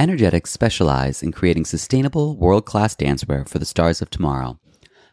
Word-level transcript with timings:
Energetiks 0.00 0.46
specialize 0.46 1.22
in 1.22 1.30
creating 1.30 1.66
sustainable, 1.66 2.34
world 2.34 2.64
class 2.64 2.96
dancewear 2.96 3.46
for 3.46 3.58
the 3.58 3.66
stars 3.66 4.00
of 4.00 4.08
tomorrow. 4.08 4.58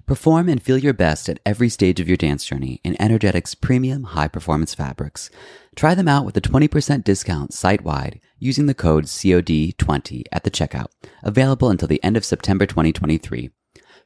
Perform 0.05 0.47
and 0.47 0.63
feel 0.63 0.77
your 0.77 0.93
best 0.93 1.27
at 1.27 1.41
every 1.45 1.67
stage 1.67 1.99
of 1.99 2.07
your 2.07 2.15
dance 2.15 2.45
journey 2.45 2.79
in 2.85 2.93
Energetiks 2.93 3.59
premium 3.59 4.05
high 4.05 4.29
performance 4.29 4.73
fabrics. 4.73 5.29
Try 5.75 5.93
them 5.93 6.07
out 6.07 6.23
with 6.23 6.37
a 6.37 6.41
20% 6.41 7.03
discount 7.03 7.53
site 7.53 7.83
wide 7.83 8.21
using 8.39 8.67
the 8.67 8.73
code 8.73 9.07
COD20 9.07 10.23
at 10.31 10.45
the 10.45 10.51
checkout, 10.51 10.87
available 11.21 11.69
until 11.69 11.89
the 11.89 12.01
end 12.01 12.15
of 12.15 12.23
September 12.23 12.65
2023. 12.65 13.49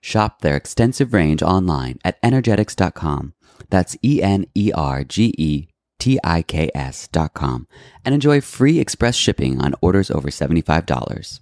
Shop 0.02 0.42
their 0.42 0.56
extensive 0.56 1.14
range 1.14 1.44
online 1.44 2.00
at 2.04 2.20
energetiks.com. 2.24 3.36
That's 3.70 3.96
E 4.04 4.20
N 4.24 4.48
E 4.56 4.72
R 4.74 5.04
G 5.04 5.36
E 5.38 5.68
T 6.02 6.20
I 6.24 6.42
K 6.42 6.72
S.com 6.74 7.68
and 8.04 8.16
enjoy 8.16 8.42
free 8.42 8.80
express 8.80 9.16
shipping 9.16 9.62
on 9.62 9.76
orders 9.82 10.10
over 10.10 10.30
$75. 10.30 11.40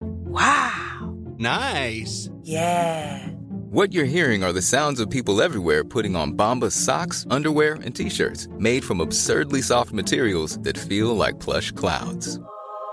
Wow. 0.00 1.16
Nice. 1.38 2.30
Yeah. 2.42 3.28
What 3.70 3.92
you're 3.92 4.06
hearing 4.06 4.42
are 4.42 4.54
the 4.54 4.62
sounds 4.62 5.00
of 5.00 5.10
people 5.10 5.42
everywhere 5.42 5.84
putting 5.84 6.16
on 6.16 6.32
Bombas 6.32 6.72
socks, 6.72 7.26
underwear, 7.28 7.74
and 7.74 7.94
t-shirts 7.94 8.48
made 8.58 8.82
from 8.82 9.02
absurdly 9.02 9.60
soft 9.60 9.92
materials 9.92 10.58
that 10.60 10.78
feel 10.78 11.14
like 11.14 11.38
plush 11.40 11.72
clouds. 11.72 12.40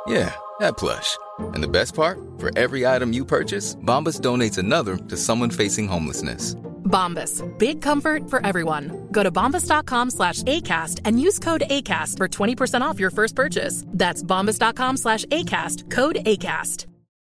Yeah, 0.08 0.36
that 0.60 0.76
plush. 0.76 1.18
And 1.54 1.64
the 1.64 1.70
best 1.70 1.96
part? 1.96 2.20
For 2.38 2.52
every 2.58 2.86
item 2.86 3.14
you 3.14 3.24
purchase, 3.24 3.76
Bombas 3.78 4.20
donates 4.20 4.58
another 4.58 4.98
to 4.98 5.16
someone 5.16 5.52
facing 5.52 5.88
homelessness. 5.88 6.58
Bombas. 6.86 7.44
Big 7.58 7.82
comfort 7.82 8.30
for 8.30 8.46
everyone. 8.46 9.08
Go 9.12 9.24
to 9.24 9.32
bombas.com 9.32 10.12
slash 10.12 10.44
ACAST 10.44 11.02
and 11.04 11.20
use 11.20 11.40
code 11.40 11.64
ACAST 11.70 12.18
for 12.18 12.28
20% 12.28 12.82
off 12.82 13.00
your 13.00 13.12
first 13.12 13.36
purchase. 13.36 13.84
That's 13.88 14.24
bombas.com 14.24 14.98
slash 14.98 15.26
ACAST. 15.26 15.92
Code 15.92 16.18
ACAST. 16.26 16.86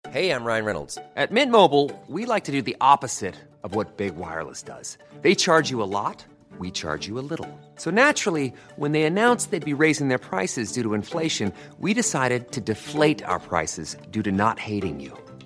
Hey, 0.09 0.31
I'm 0.31 0.45
Ryan 0.45 0.63
Reynolds. 0.63 0.97
At 1.17 1.31
Mint 1.33 1.51
Mobile, 1.51 1.91
we 2.07 2.25
like 2.25 2.45
to 2.45 2.51
do 2.53 2.61
the 2.61 2.77
opposite 2.79 3.35
of 3.63 3.75
what 3.75 3.97
Big 3.97 4.15
Wireless 4.15 4.63
does. 4.63 4.97
They 5.21 5.35
charge 5.35 5.69
you 5.69 5.83
a 5.83 5.89
lot, 5.99 6.23
we 6.59 6.71
charge 6.71 7.07
you 7.07 7.19
a 7.19 7.25
little. 7.31 7.49
So 7.75 7.91
naturally, 7.91 8.53
when 8.77 8.93
they 8.93 9.03
announced 9.03 9.51
they'd 9.51 9.73
be 9.73 9.73
raising 9.73 10.07
their 10.07 10.17
prices 10.17 10.71
due 10.71 10.83
to 10.83 10.93
inflation, 10.93 11.51
we 11.79 11.93
decided 11.93 12.53
to 12.53 12.61
deflate 12.61 13.21
our 13.25 13.39
prices 13.39 13.97
due 14.11 14.23
to 14.23 14.31
not 14.31 14.59
hating 14.59 15.01
you. 15.01 15.17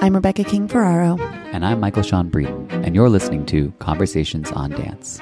I'm 0.00 0.14
Rebecca 0.14 0.44
King 0.44 0.68
Ferraro. 0.68 1.18
And 1.52 1.66
I'm 1.66 1.80
Michael 1.80 2.04
Sean 2.04 2.30
Breeden, 2.30 2.70
and 2.84 2.94
you're 2.94 3.08
listening 3.08 3.44
to 3.46 3.72
Conversations 3.80 4.52
on 4.52 4.70
Dance. 4.70 5.20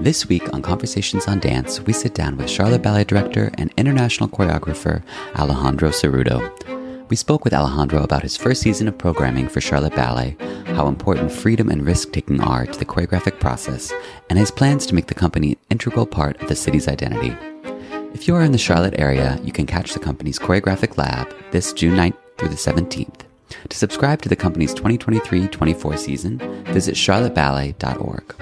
This 0.00 0.28
week 0.28 0.52
on 0.52 0.60
Conversations 0.60 1.28
on 1.28 1.38
Dance, 1.38 1.80
we 1.82 1.92
sit 1.92 2.12
down 2.12 2.36
with 2.36 2.50
Charlotte 2.50 2.82
Ballet 2.82 3.04
director 3.04 3.52
and 3.58 3.72
international 3.76 4.28
choreographer 4.28 5.04
Alejandro 5.36 5.90
Cerrudo. 5.90 7.08
We 7.08 7.14
spoke 7.14 7.44
with 7.44 7.54
Alejandro 7.54 8.02
about 8.02 8.22
his 8.22 8.36
first 8.36 8.62
season 8.62 8.88
of 8.88 8.98
programming 8.98 9.48
for 9.48 9.60
Charlotte 9.60 9.94
Ballet, 9.94 10.36
how 10.74 10.88
important 10.88 11.30
freedom 11.30 11.68
and 11.68 11.86
risk 11.86 12.10
taking 12.10 12.40
are 12.40 12.66
to 12.66 12.76
the 12.76 12.84
choreographic 12.84 13.38
process, 13.38 13.92
and 14.28 14.36
his 14.36 14.50
plans 14.50 14.84
to 14.86 14.96
make 14.96 15.06
the 15.06 15.14
company 15.14 15.52
an 15.52 15.58
integral 15.70 16.06
part 16.06 16.42
of 16.42 16.48
the 16.48 16.56
city's 16.56 16.88
identity. 16.88 17.36
If 18.14 18.28
you 18.28 18.36
are 18.36 18.42
in 18.42 18.52
the 18.52 18.58
Charlotte 18.58 18.94
area, 18.96 19.40
you 19.42 19.50
can 19.50 19.66
catch 19.66 19.92
the 19.92 19.98
company's 19.98 20.38
choreographic 20.38 20.96
lab 20.96 21.34
this 21.50 21.72
June 21.72 21.96
9th 21.96 22.16
through 22.38 22.48
the 22.48 22.54
17th. 22.54 23.22
To 23.68 23.76
subscribe 23.76 24.22
to 24.22 24.28
the 24.28 24.36
company's 24.36 24.72
2023 24.72 25.48
24 25.48 25.96
season, 25.96 26.38
visit 26.66 26.94
charlotteballet.org. 26.94 28.34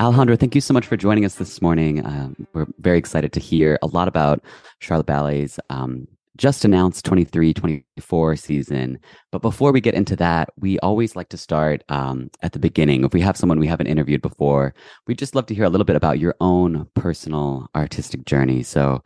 Alejandro, 0.00 0.36
thank 0.36 0.54
you 0.54 0.60
so 0.60 0.72
much 0.72 0.86
for 0.86 0.96
joining 0.96 1.24
us 1.24 1.34
this 1.34 1.60
morning. 1.60 2.06
Um, 2.06 2.46
we're 2.52 2.68
very 2.78 2.96
excited 2.96 3.32
to 3.32 3.40
hear 3.40 3.76
a 3.82 3.88
lot 3.88 4.06
about 4.06 4.40
Charlotte 4.78 5.06
Ballet's 5.06 5.58
um, 5.68 6.06
just 6.36 6.64
announced 6.64 7.04
23 7.04 7.52
24 7.52 8.36
season. 8.36 8.98
But 9.32 9.42
before 9.42 9.72
we 9.72 9.80
get 9.80 9.94
into 9.94 10.16
that, 10.16 10.50
we 10.56 10.78
always 10.80 11.16
like 11.16 11.28
to 11.30 11.36
start 11.36 11.84
um, 11.88 12.30
at 12.42 12.52
the 12.52 12.58
beginning. 12.58 13.04
If 13.04 13.12
we 13.12 13.20
have 13.20 13.36
someone 13.36 13.58
we 13.58 13.66
haven't 13.66 13.88
interviewed 13.88 14.22
before, 14.22 14.74
we'd 15.06 15.18
just 15.18 15.34
love 15.34 15.46
to 15.46 15.54
hear 15.54 15.64
a 15.64 15.70
little 15.70 15.84
bit 15.84 15.96
about 15.96 16.18
your 16.18 16.34
own 16.40 16.86
personal 16.94 17.68
artistic 17.74 18.24
journey. 18.24 18.62
So 18.62 19.02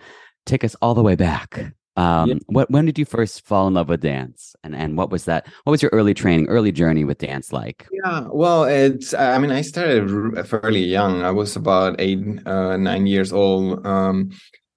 take 0.46 0.64
us 0.64 0.76
all 0.82 0.94
the 0.94 1.02
way 1.02 1.14
back. 1.14 1.72
Um, 1.96 2.28
yeah. 2.28 2.34
what, 2.46 2.70
when 2.72 2.86
did 2.86 2.98
you 2.98 3.04
first 3.04 3.46
fall 3.46 3.68
in 3.68 3.74
love 3.74 3.88
with 3.88 4.00
dance 4.00 4.56
and, 4.64 4.74
and 4.74 4.98
what 4.98 5.10
was 5.10 5.26
that? 5.26 5.46
What 5.62 5.70
was 5.70 5.80
your 5.80 5.90
early 5.92 6.12
training, 6.12 6.48
early 6.48 6.72
journey 6.72 7.04
with 7.04 7.18
dance 7.18 7.52
like? 7.52 7.86
Yeah, 8.04 8.26
well, 8.32 8.64
it's, 8.64 9.14
I 9.14 9.38
mean, 9.38 9.52
I 9.52 9.60
started 9.60 10.48
fairly 10.48 10.82
young. 10.82 11.22
I 11.22 11.30
was 11.30 11.54
about 11.54 12.00
eight, 12.00 12.18
uh, 12.46 12.76
nine 12.76 13.06
years 13.06 13.32
old. 13.32 13.86
Um, 13.86 14.32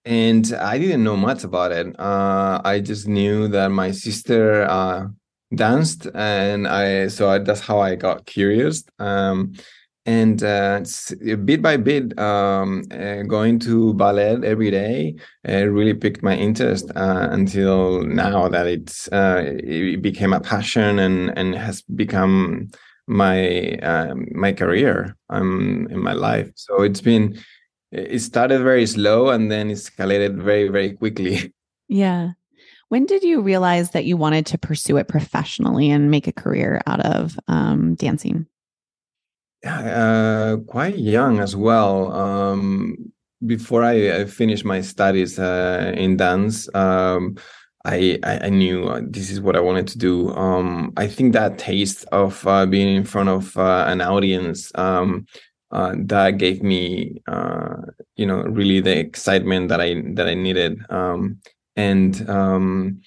and 0.08 0.54
I 0.54 0.78
didn't 0.78 1.04
know 1.04 1.18
much 1.18 1.44
about 1.44 1.74
it. 1.74 1.88
Uh, 2.00 2.62
I 2.64 2.80
just 2.80 3.10
knew 3.10 3.50
that 3.50 3.72
my 3.72 3.92
sister 3.92 4.64
uh, 4.64 5.08
danced, 5.54 6.08
and 6.16 6.66
I 6.66 7.10
so 7.10 7.30
I, 7.30 7.40
that's 7.40 7.60
how 7.60 7.80
I 7.80 7.96
got 7.96 8.26
curious. 8.26 8.86
Um, 9.00 9.54
and 10.06 10.42
uh, 10.42 10.80
bit 11.44 11.62
by 11.62 11.76
bit, 11.76 12.18
um, 12.18 12.84
uh, 12.90 13.24
going 13.24 13.60
to 13.60 13.94
ballet 13.96 14.40
every 14.46 14.72
day 14.72 15.16
uh, 15.48 15.66
really 15.66 15.94
picked 15.94 16.24
my 16.24 16.38
interest 16.38 16.90
uh, 16.96 17.28
until 17.30 18.04
now 18.04 18.48
that 18.48 18.66
it's 18.66 19.10
it 19.12 20.02
became 20.02 20.32
a 20.32 20.40
passion 20.40 21.00
and 21.00 21.38
and 21.38 21.54
has 21.54 21.82
become 21.82 22.70
my 23.08 23.78
my 24.32 24.54
career 24.54 25.18
um, 25.30 25.90
in 25.92 26.00
my 26.00 26.14
life. 26.14 26.50
So 26.56 26.84
it's 26.84 27.02
been 27.02 27.38
it 27.92 28.20
started 28.20 28.62
very 28.62 28.86
slow 28.86 29.30
and 29.30 29.52
then 29.52 29.70
escalated 29.70 30.36
very 30.36 30.68
very 30.70 30.94
quickly. 30.94 31.54
Yeah. 31.90 32.32
When 32.90 33.06
did 33.06 33.24
you 33.24 33.40
realize 33.42 33.92
that 33.92 34.04
you 34.04 34.18
wanted 34.18 34.46
to 34.48 34.58
pursue 34.58 34.98
it 34.98 35.08
professionally 35.08 35.90
and 35.90 36.12
make 36.12 36.28
a 36.28 36.34
career 36.34 36.82
out 36.86 37.00
of 37.06 37.40
um, 37.48 37.96
dancing? 37.96 38.46
Uh, 39.66 40.58
quite 40.68 40.98
young 40.98 41.40
as 41.40 41.56
well. 41.56 42.12
Um, 42.12 43.14
before 43.46 43.86
I, 43.86 44.20
I, 44.20 44.26
finished 44.26 44.66
my 44.66 44.82
studies 44.82 45.40
uh, 45.40 45.94
in 45.96 46.18
dance 46.18 46.68
um, 46.76 47.38
I, 47.88 48.20
I, 48.24 48.50
knew 48.50 48.86
uh, 48.86 49.02
this 49.02 49.30
is 49.30 49.40
what 49.40 49.56
I 49.56 49.62
wanted 49.62 49.88
to 49.90 49.98
do. 49.98 50.34
Um, 50.34 50.92
I 50.98 51.08
think 51.08 51.32
that 51.34 51.58
taste 51.58 52.04
of 52.12 52.46
uh, 52.46 52.66
being 52.66 52.94
in 52.94 53.06
front 53.06 53.30
of 53.30 53.56
uh, 53.56 53.86
an 53.88 54.02
audience 54.02 54.74
um, 54.76 55.26
uh, 55.72 55.96
that 55.98 56.38
gave 56.38 56.64
me 56.64 57.22
uh, 57.28 57.76
you 58.16 58.26
know 58.26 58.42
really 58.44 58.80
the 58.80 58.98
excitement 58.98 59.70
that 59.70 59.82
I 59.82 60.02
that 60.14 60.28
I 60.28 60.34
needed. 60.34 60.80
Um, 60.90 61.40
and 61.76 62.28
um, 62.30 63.02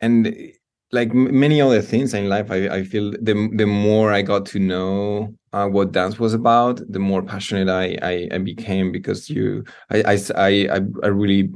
and 0.00 0.52
like 0.92 1.12
many 1.12 1.60
other 1.60 1.82
things 1.82 2.14
in 2.14 2.28
life 2.28 2.50
I, 2.50 2.68
I 2.68 2.84
feel 2.84 3.10
the 3.10 3.50
the 3.54 3.66
more 3.66 4.12
I 4.12 4.22
got 4.22 4.46
to 4.46 4.58
know 4.58 5.34
uh, 5.52 5.66
what 5.66 5.92
dance 5.92 6.18
was 6.18 6.34
about 6.34 6.80
the 6.88 7.00
more 7.00 7.22
passionate 7.22 7.68
I 7.68 7.98
I, 8.02 8.28
I 8.32 8.38
became 8.38 8.92
because 8.92 9.28
you 9.28 9.64
I, 9.90 10.02
I 10.14 10.18
I 10.36 10.80
I 11.02 11.06
really 11.08 11.52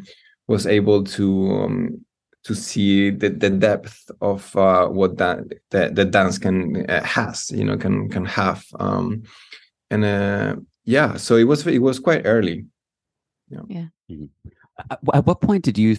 was 0.48 0.66
able 0.66 1.04
to 1.04 1.50
um, 1.52 2.04
to 2.44 2.54
see 2.54 3.10
the, 3.10 3.28
the 3.28 3.50
depth 3.50 4.10
of 4.22 4.56
uh, 4.56 4.88
what 4.88 5.18
that 5.18 5.40
the, 5.70 5.90
the 5.92 6.04
dance 6.04 6.38
can 6.38 6.88
uh, 6.90 7.04
has 7.04 7.50
you 7.50 7.64
know 7.64 7.76
can 7.76 8.08
can 8.08 8.24
have. 8.24 8.64
Um, 8.80 9.22
and 9.90 10.04
uh, 10.04 10.56
yeah, 10.84 11.16
so 11.16 11.36
it 11.36 11.44
was 11.44 11.66
it 11.66 11.80
was 11.80 11.98
quite 11.98 12.22
early. 12.24 12.66
Yeah. 13.50 13.60
yeah. 13.68 13.86
Mm-hmm. 14.10 14.26
At 15.12 15.26
what 15.26 15.40
point 15.40 15.64
did 15.64 15.76
you 15.76 15.96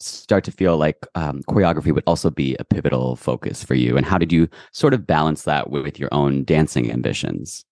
start 0.00 0.44
to 0.44 0.52
feel 0.52 0.76
like 0.76 1.06
um, 1.14 1.42
choreography 1.48 1.92
would 1.94 2.04
also 2.06 2.30
be 2.30 2.56
a 2.58 2.64
pivotal 2.64 3.16
focus 3.16 3.62
for 3.62 3.74
you? 3.74 3.96
And 3.96 4.06
how 4.06 4.18
did 4.18 4.32
you 4.32 4.48
sort 4.72 4.94
of 4.94 5.06
balance 5.06 5.42
that 5.42 5.70
with 5.70 5.98
your 5.98 6.08
own 6.12 6.44
dancing 6.44 6.90
ambitions? 6.90 7.64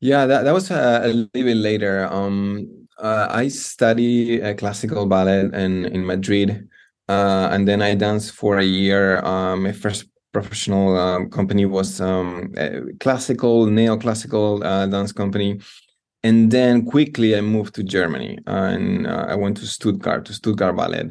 Yeah, 0.00 0.26
that, 0.26 0.44
that 0.44 0.52
was 0.52 0.70
uh, 0.70 1.00
a 1.02 1.08
little 1.08 1.28
bit 1.32 1.56
later. 1.56 2.06
Um, 2.06 2.86
uh, 2.98 3.28
I 3.30 3.48
study 3.48 4.42
uh, 4.42 4.54
classical 4.54 5.06
ballet 5.06 5.40
in, 5.40 5.86
in 5.86 6.06
Madrid. 6.06 6.68
Uh, 7.08 7.48
and 7.50 7.66
then 7.66 7.82
I 7.82 7.94
danced 7.94 8.32
for 8.32 8.58
a 8.58 8.64
year. 8.64 9.24
Um, 9.24 9.62
my 9.64 9.72
first 9.72 10.04
professional 10.32 10.96
um, 10.96 11.30
company 11.30 11.66
was 11.66 12.00
um, 12.00 12.52
classical, 13.00 13.66
neoclassical 13.66 14.64
uh, 14.64 14.86
dance 14.86 15.12
company. 15.12 15.60
And 16.22 16.50
then 16.50 16.84
quickly 16.84 17.36
I 17.36 17.40
moved 17.40 17.74
to 17.76 17.82
Germany 17.82 18.38
uh, 18.46 18.50
and 18.50 19.06
uh, 19.06 19.26
I 19.28 19.34
went 19.34 19.56
to 19.58 19.66
Stuttgart, 19.66 20.24
to 20.26 20.32
Stuttgart 20.34 20.76
Ballet. 20.76 21.10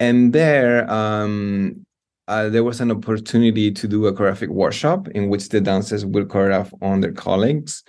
And 0.00 0.32
there, 0.32 0.90
um, 0.90 1.86
uh, 2.26 2.48
there 2.48 2.64
was 2.64 2.80
an 2.80 2.90
opportunity 2.90 3.70
to 3.70 3.88
do 3.88 4.06
a 4.06 4.12
choreographic 4.12 4.48
workshop 4.48 5.08
in 5.08 5.28
which 5.28 5.48
the 5.48 5.60
dancers 5.60 6.04
would 6.04 6.28
choreograph 6.28 6.72
on 6.82 7.00
their 7.00 7.12
colleagues. 7.12 7.84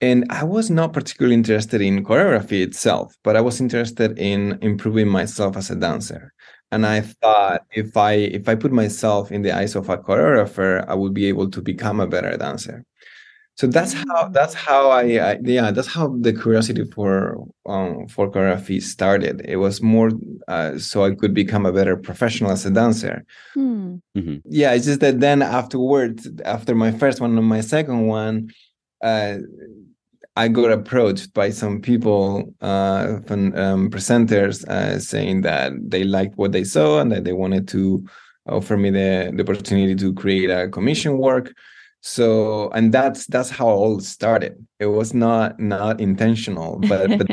And 0.00 0.26
I 0.30 0.44
was 0.44 0.70
not 0.70 0.92
particularly 0.92 1.34
interested 1.34 1.80
in 1.80 2.04
choreography 2.04 2.62
itself, 2.62 3.16
but 3.24 3.34
I 3.34 3.40
was 3.40 3.60
interested 3.60 4.18
in 4.18 4.58
improving 4.60 5.08
myself 5.08 5.56
as 5.56 5.70
a 5.70 5.76
dancer 5.76 6.32
and 6.72 6.86
i 6.86 7.00
thought 7.00 7.62
if 7.72 7.96
i 7.96 8.12
if 8.12 8.48
i 8.48 8.54
put 8.54 8.72
myself 8.72 9.30
in 9.30 9.42
the 9.42 9.52
eyes 9.52 9.74
of 9.74 9.88
a 9.88 9.98
choreographer 9.98 10.84
i 10.88 10.94
would 10.94 11.14
be 11.14 11.26
able 11.26 11.50
to 11.50 11.60
become 11.60 12.00
a 12.00 12.06
better 12.06 12.36
dancer 12.36 12.84
so 13.56 13.66
that's 13.66 13.94
how 13.94 14.28
that's 14.28 14.52
how 14.52 14.90
I, 14.90 15.02
I 15.30 15.38
yeah 15.42 15.70
that's 15.70 15.88
how 15.88 16.14
the 16.20 16.32
curiosity 16.32 16.84
for 16.84 17.38
um, 17.64 18.06
for 18.06 18.30
choreography 18.30 18.82
started 18.82 19.40
it 19.44 19.56
was 19.56 19.80
more 19.80 20.10
uh, 20.46 20.78
so 20.78 21.04
i 21.04 21.14
could 21.14 21.32
become 21.32 21.64
a 21.64 21.72
better 21.72 21.96
professional 21.96 22.50
as 22.50 22.66
a 22.66 22.70
dancer 22.70 23.24
hmm. 23.54 23.96
mm-hmm. 24.16 24.36
yeah 24.44 24.72
it's 24.72 24.84
just 24.84 25.00
that 25.00 25.20
then 25.20 25.42
afterwards 25.42 26.28
after 26.44 26.74
my 26.74 26.92
first 26.92 27.20
one 27.20 27.36
and 27.36 27.48
my 27.48 27.62
second 27.62 28.06
one 28.06 28.50
uh, 29.02 29.38
I 30.36 30.48
got 30.48 30.70
approached 30.70 31.32
by 31.32 31.50
some 31.50 31.80
people, 31.80 32.54
uh, 32.60 33.20
from 33.26 33.56
um, 33.56 33.90
presenters, 33.90 34.68
uh, 34.68 35.00
saying 35.00 35.40
that 35.42 35.72
they 35.80 36.04
liked 36.04 36.36
what 36.36 36.52
they 36.52 36.64
saw 36.64 37.00
and 37.00 37.10
that 37.10 37.24
they 37.24 37.32
wanted 37.32 37.66
to 37.68 38.06
offer 38.46 38.76
me 38.76 38.90
the, 38.90 39.32
the 39.34 39.42
opportunity 39.42 39.94
to 39.94 40.12
create 40.12 40.50
a 40.50 40.68
commission 40.68 41.18
work. 41.18 41.54
So, 42.02 42.70
and 42.70 42.92
that's 42.92 43.26
that's 43.26 43.50
how 43.50 43.68
it 43.68 43.72
all 43.72 44.00
started. 44.00 44.64
It 44.78 44.86
was 44.86 45.12
not 45.12 45.58
not 45.58 46.00
intentional, 46.00 46.78
but 46.88 47.18
but 47.18 47.26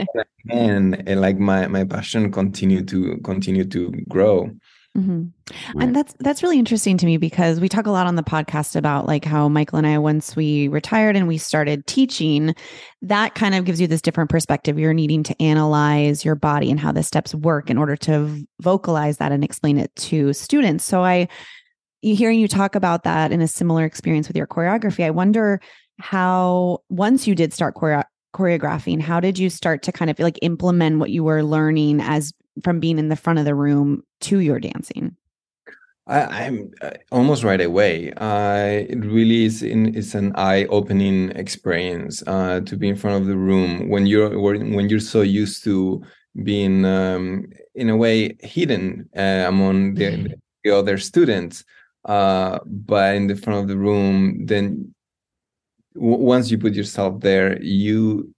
then, 0.46 1.04
and 1.06 1.22
like 1.22 1.38
my 1.38 1.68
my 1.68 1.84
passion 1.84 2.32
continued 2.32 2.88
to 2.88 3.18
continue 3.24 3.66
to 3.66 3.92
grow. 4.08 4.50
Mm-hmm. 4.96 5.24
Right. 5.76 5.84
And 5.84 5.96
that's 5.96 6.14
that's 6.20 6.44
really 6.44 6.60
interesting 6.60 6.98
to 6.98 7.08
me 7.08 7.18
because 7.18 7.60
we 7.60 7.68
talk 7.68 7.88
a 7.88 7.92
lot 7.92 8.06
on 8.06 8.16
the 8.16 8.22
podcast 8.22 8.76
about 8.76 9.08
like 9.08 9.26
how 9.26 9.50
Michael 9.50 9.80
and 9.80 9.88
I 9.88 9.98
once 9.98 10.36
we 10.36 10.68
retired 10.68 11.16
and 11.16 11.28
we 11.28 11.40
started 11.40 11.88
teaching, 11.88 12.54
that 13.02 13.34
kind 13.34 13.56
of 13.56 13.66
gives 13.66 13.82
you 13.82 13.88
this 13.88 14.04
different 14.04 14.30
perspective. 14.30 14.78
You're 14.78 14.94
needing 14.94 15.24
to 15.24 15.42
analyze 15.42 16.24
your 16.24 16.36
body 16.36 16.70
and 16.70 16.80
how 16.80 16.92
the 16.92 17.02
steps 17.02 17.34
work 17.34 17.72
in 17.72 17.80
order 17.80 17.96
to 17.98 18.46
vocalize 18.62 19.18
that 19.18 19.32
and 19.32 19.44
explain 19.44 19.80
it 19.80 19.96
to 19.96 20.32
students. 20.32 20.84
So 20.84 21.04
I 21.04 21.28
hearing 22.02 22.40
you 22.40 22.48
talk 22.48 22.76
about 22.76 23.04
that 23.04 23.32
in 23.32 23.42
a 23.42 23.48
similar 23.48 23.86
experience 23.86 24.28
with 24.28 24.38
your 24.38 24.48
choreography, 24.48 25.06
I 25.06 25.10
wonder 25.10 25.60
how 26.00 26.80
once 26.90 27.26
you 27.26 27.34
did 27.34 27.54
start 27.54 27.76
choreo- 27.76 28.04
choreographing, 28.36 29.00
how 29.00 29.20
did 29.20 29.40
you 29.40 29.50
start 29.50 29.82
to 29.84 29.92
kind 29.92 30.12
of 30.12 30.20
like 30.20 30.38
implement 30.42 31.00
what 31.00 31.10
you 31.10 31.24
were 31.24 31.44
learning 31.44 32.02
as 32.02 32.32
from 32.64 32.80
being 32.80 33.00
in 33.00 33.10
the 33.10 33.16
front 33.16 33.40
of 33.40 33.46
the 33.46 33.56
room 33.56 34.04
to 34.22 34.40
your 34.40 34.60
dancing? 34.60 35.16
I, 36.06 36.44
am 36.44 36.72
uh, 36.82 36.92
almost 37.12 37.44
right 37.44 37.62
away. 37.62 38.12
Uh, 38.18 38.84
it 38.90 39.00
really 39.06 39.46
is 39.46 39.64
in, 39.64 39.96
it's 39.96 40.16
an 40.16 40.34
eye-opening 40.36 41.30
experience 41.32 42.22
uh, 42.28 42.60
to 42.62 42.76
be 42.76 42.90
in 42.90 42.98
front 42.98 43.22
of 43.22 43.28
the 43.28 43.38
room 43.38 43.88
when 43.88 44.06
you're 44.06 44.38
when 44.38 44.90
you're 44.90 45.00
so 45.00 45.22
used 45.22 45.64
to 45.64 46.04
being 46.44 46.84
um, 46.84 47.46
in 47.76 47.90
a 47.90 47.96
way 47.96 48.36
hidden 48.42 49.10
uh, 49.16 49.46
among 49.48 49.94
the, 49.94 50.36
the, 50.64 50.76
other 50.76 50.98
students. 50.98 51.64
Uh, 52.04 52.60
but 52.66 53.16
in 53.16 53.28
the 53.28 53.36
front 53.36 53.62
of 53.62 53.70
the 53.70 53.78
room, 53.78 54.46
then 54.46 54.94
w- 55.96 56.18
once 56.18 56.52
you 56.52 56.58
put 56.58 56.74
yourself 56.74 57.22
there, 57.22 57.62
you 57.62 58.34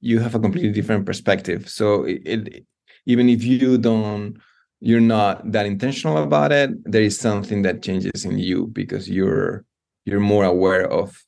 you 0.00 0.18
have 0.18 0.34
a 0.34 0.40
completely 0.40 0.72
different 0.72 1.06
perspective. 1.06 1.68
So 1.68 2.02
it, 2.02 2.22
it 2.24 2.66
even 3.06 3.28
if 3.28 3.42
you 3.42 3.78
don't 3.78 4.36
you're 4.80 5.00
not 5.00 5.50
that 5.50 5.64
intentional 5.64 6.22
about 6.22 6.52
it 6.52 6.70
there 6.84 7.02
is 7.02 7.18
something 7.18 7.62
that 7.62 7.82
changes 7.82 8.24
in 8.24 8.38
you 8.38 8.66
because 8.68 9.08
you're 9.08 9.64
you're 10.04 10.20
more 10.20 10.44
aware 10.44 10.86
of 10.90 11.24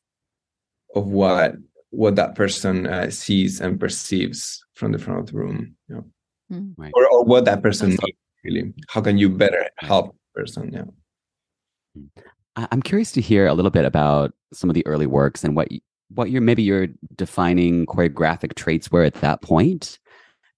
of 0.95 1.07
what 1.07 1.55
what 1.91 2.17
that 2.17 2.35
person 2.35 2.87
uh, 2.87 3.11
sees 3.11 3.61
and 3.61 3.81
perceives 3.81 4.63
from 4.75 4.93
the 4.93 4.99
front 4.99 5.21
of 5.21 5.27
the 5.27 5.33
room 5.33 5.75
you 5.89 5.95
know? 5.95 6.05
mm. 6.53 6.75
right. 6.77 6.93
or, 6.95 7.09
or 7.09 7.25
what 7.25 7.45
that 7.45 7.63
person 7.63 7.91
needs 7.91 8.19
really 8.45 8.73
how 8.89 9.01
can 9.01 9.17
you 9.17 9.29
better 9.29 9.69
help 9.79 10.15
the 10.35 10.43
person 10.43 10.71
yeah 10.73 12.67
i'm 12.71 12.83
curious 12.83 13.13
to 13.13 13.21
hear 13.21 13.47
a 13.47 13.55
little 13.55 13.71
bit 13.71 13.85
about 13.85 14.35
some 14.53 14.69
of 14.69 14.75
the 14.75 14.87
early 14.87 15.07
works 15.07 15.43
and 15.43 15.57
what 15.57 15.69
what 16.15 16.31
your 16.31 16.41
maybe 16.41 16.63
your 16.63 16.89
defining 17.17 17.87
choreographic 17.87 18.55
traits 18.55 18.91
were 18.91 19.03
at 19.03 19.15
that 19.15 19.43
point 19.43 19.99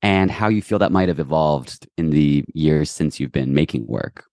and 0.03 0.31
how 0.31 0.49
you 0.49 0.63
feel 0.63 0.79
that 0.79 0.93
might 0.93 1.09
have 1.09 1.19
evolved 1.19 1.87
in 1.99 2.11
the 2.11 2.45
years 2.55 2.91
since 2.91 3.21
you've 3.21 3.33
been 3.33 3.55
making 3.55 3.87
work. 3.87 4.25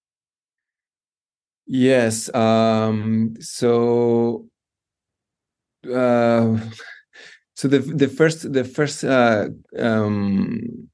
Yes. 1.65 2.33
Um, 2.33 3.35
so, 3.39 4.47
uh, 5.85 6.57
so 7.55 7.67
the 7.67 7.79
the 7.79 8.07
first 8.07 8.53
the 8.53 8.63
first 8.63 9.03
uh, 9.03 9.49
um, 9.77 10.89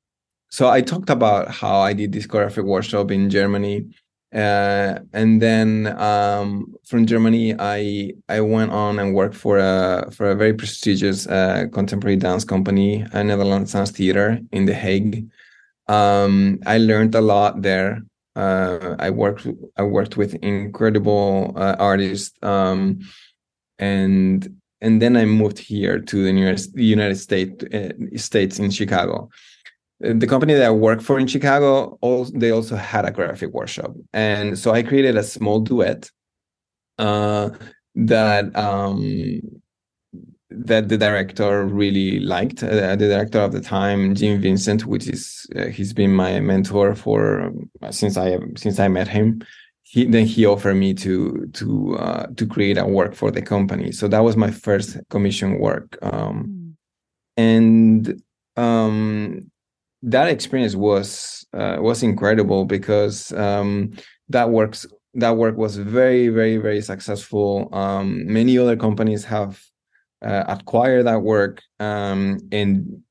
so 0.50 0.70
I 0.70 0.82
talked 0.82 1.10
about 1.10 1.50
how 1.50 1.80
I 1.80 1.94
did 1.94 2.12
this 2.12 2.28
choreographic 2.28 2.66
workshop 2.66 3.12
in 3.12 3.30
Germany 3.30 3.88
uh, 4.34 5.00
and 5.14 5.42
then 5.42 5.96
um, 6.00 6.74
from 6.86 7.06
Germany, 7.06 7.54
I 7.60 8.14
I 8.28 8.42
went 8.42 8.72
on 8.72 8.98
and 8.98 9.14
worked 9.14 9.36
for 9.36 9.60
a 9.60 10.10
for 10.12 10.32
a 10.32 10.36
very 10.36 10.54
prestigious 10.54 11.28
uh, 11.28 11.66
contemporary 11.72 12.16
dance 12.16 12.44
company, 12.44 13.06
a 13.12 13.24
Netherlands 13.24 13.74
Dance 13.74 13.92
Theater 13.92 14.40
in 14.52 14.66
The 14.66 14.74
Hague. 14.74 15.30
Um, 15.88 16.60
I 16.66 16.80
learned 16.80 17.14
a 17.14 17.22
lot 17.22 17.62
there. 17.62 18.02
Uh, 18.36 18.96
I 18.98 19.12
worked 19.12 19.46
I 19.78 19.84
worked 19.84 20.18
with 20.18 20.34
incredible 20.36 21.54
uh, 21.56 21.76
artists, 21.78 22.36
um, 22.42 23.00
and 23.78 24.48
and 24.82 25.00
then 25.00 25.16
I 25.16 25.26
moved 25.26 25.60
here 25.60 26.00
to 26.00 26.24
the 26.24 26.84
United 26.84 27.74
uh, 27.74 28.18
States 28.18 28.60
in 28.60 28.72
Chicago 28.72 29.30
the 30.04 30.28
company 30.28 30.54
that 30.54 30.66
I 30.66 30.72
work 30.72 31.02
for 31.02 31.18
in 31.18 31.28
Chicago, 31.28 31.98
also, 32.02 32.32
they 32.36 32.52
also 32.52 32.76
had 32.76 33.06
a 33.06 33.12
graphic 33.12 33.52
workshop, 33.54 33.96
and 34.12 34.60
so 34.60 34.72
I 34.72 34.84
created 34.84 35.16
a 35.16 35.24
small 35.24 35.62
duet 35.62 36.12
uh, 37.00 37.52
that 37.96 38.54
um, 38.56 39.42
that 40.50 40.90
the 40.90 40.98
director 40.98 41.66
really 41.66 42.20
liked. 42.20 42.64
Uh, 42.64 42.96
the 42.96 43.08
director 43.08 43.40
of 43.40 43.54
the 43.54 43.62
time, 43.62 44.14
Jim 44.14 44.42
Vincent, 44.42 44.86
which 44.86 45.08
is 45.08 45.48
uh, 45.56 45.68
he's 45.68 45.94
been 45.94 46.12
my 46.14 46.40
mentor 46.42 46.96
for 46.96 47.54
uh, 47.82 47.92
since 47.92 48.18
I 48.18 48.38
since 48.58 48.80
I 48.80 48.90
met 48.90 49.08
him. 49.08 49.42
He 49.84 50.06
then 50.06 50.26
he 50.26 50.46
offered 50.46 50.76
me 50.76 50.94
to 50.96 51.48
to 51.54 51.96
uh, 51.96 52.28
to 52.36 52.46
create 52.46 52.78
a 52.78 52.86
work 52.86 53.16
for 53.16 53.32
the 53.32 53.42
company. 53.42 53.94
So 53.94 54.10
that 54.10 54.24
was 54.24 54.36
my 54.36 54.52
first 54.52 54.98
commission 55.10 55.60
work, 55.60 55.98
um, 56.02 56.46
mm. 56.46 56.74
and 57.38 58.22
um, 58.58 59.50
that 60.04 60.28
experience 60.28 60.76
was 60.76 61.46
uh, 61.54 61.78
was 61.80 62.04
incredible 62.04 62.66
because 62.66 63.32
um, 63.34 63.92
that 64.30 64.50
works 64.50 64.86
that 65.16 65.38
work 65.38 65.58
was 65.58 65.78
very 65.78 66.28
very 66.28 66.58
very 66.58 66.82
successful. 66.82 67.70
Um, 67.72 68.26
many 68.28 68.58
other 68.58 68.76
companies 68.76 69.24
have 69.26 69.64
uh, 70.24 70.44
acquired 70.48 71.06
that 71.08 71.22
work, 71.22 71.62
um, 71.80 72.40
and 72.52 73.02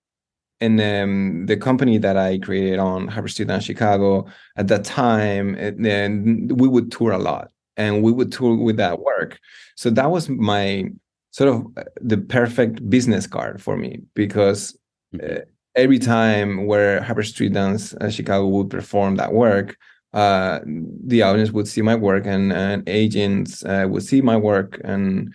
and 0.60 0.80
um, 0.80 1.46
the 1.46 1.56
company 1.56 1.98
that 1.98 2.16
I 2.16 2.38
created 2.38 2.78
on 2.78 3.08
Hubbard 3.08 3.40
in 3.40 3.60
Chicago 3.60 4.26
at 4.56 4.68
that 4.68 4.84
time, 4.84 5.54
then 5.78 6.48
we 6.54 6.68
would 6.68 6.92
tour 6.92 7.12
a 7.12 7.18
lot, 7.18 7.50
and 7.76 8.02
we 8.02 8.12
would 8.12 8.30
tour 8.30 8.56
with 8.56 8.76
that 8.76 9.00
work. 9.00 9.40
So 9.76 9.90
that 9.90 10.10
was 10.10 10.28
my 10.28 10.84
sort 11.30 11.48
of 11.48 11.66
uh, 11.78 11.84
the 12.00 12.18
perfect 12.18 12.88
business 12.90 13.26
card 13.26 13.62
for 13.62 13.78
me 13.78 14.02
because. 14.14 14.76
Mm-hmm. 15.14 15.38
Uh, 15.38 15.44
every 15.74 15.98
time 15.98 16.66
where 16.66 17.02
Hubbard 17.02 17.26
Street 17.26 17.52
Dance 17.52 17.94
uh, 17.94 18.10
Chicago 18.10 18.48
would 18.48 18.70
perform 18.70 19.16
that 19.16 19.32
work, 19.32 19.76
uh, 20.12 20.60
the 21.06 21.22
audience 21.22 21.50
would 21.52 21.66
see 21.66 21.82
my 21.82 21.94
work, 21.94 22.26
and, 22.26 22.52
and 22.52 22.86
agents 22.88 23.64
uh, 23.64 23.86
would 23.88 24.02
see 24.02 24.20
my 24.20 24.36
work, 24.36 24.80
and 24.84 25.34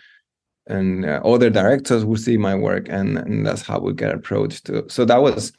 and 0.68 1.06
uh, 1.06 1.22
other 1.24 1.50
directors 1.50 2.06
would 2.06 2.20
see 2.20 2.38
my 2.38 2.54
work, 2.54 2.88
and, 2.90 3.18
and 3.18 3.46
that's 3.46 3.62
how 3.62 3.80
we 3.80 3.94
get 3.94 4.14
approached. 4.14 4.66
To. 4.66 4.86
So 4.90 5.06
that 5.06 5.22
was 5.22 5.52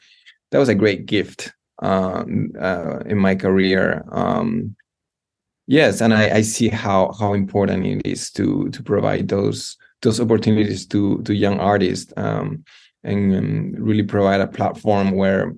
that 0.50 0.58
was 0.58 0.68
a 0.68 0.74
great 0.74 1.06
gift 1.06 1.52
uh, 1.82 2.24
uh, 2.60 2.98
in 3.06 3.18
my 3.18 3.34
career. 3.34 4.04
Um, 4.12 4.76
yes, 5.66 6.00
and 6.00 6.14
I, 6.14 6.36
I 6.36 6.42
see 6.42 6.68
how 6.68 7.12
how 7.18 7.34
important 7.34 7.86
it 7.86 8.06
is 8.06 8.30
to 8.32 8.68
to 8.70 8.82
provide 8.82 9.28
those 9.28 9.76
those 10.02 10.20
opportunities 10.20 10.86
to 10.86 11.22
to 11.22 11.34
young 11.34 11.58
artists 11.58 12.12
um, 12.16 12.64
and 13.04 13.34
um, 13.34 13.72
really 13.78 14.02
provide 14.02 14.40
a 14.40 14.46
platform 14.46 15.12
where 15.12 15.54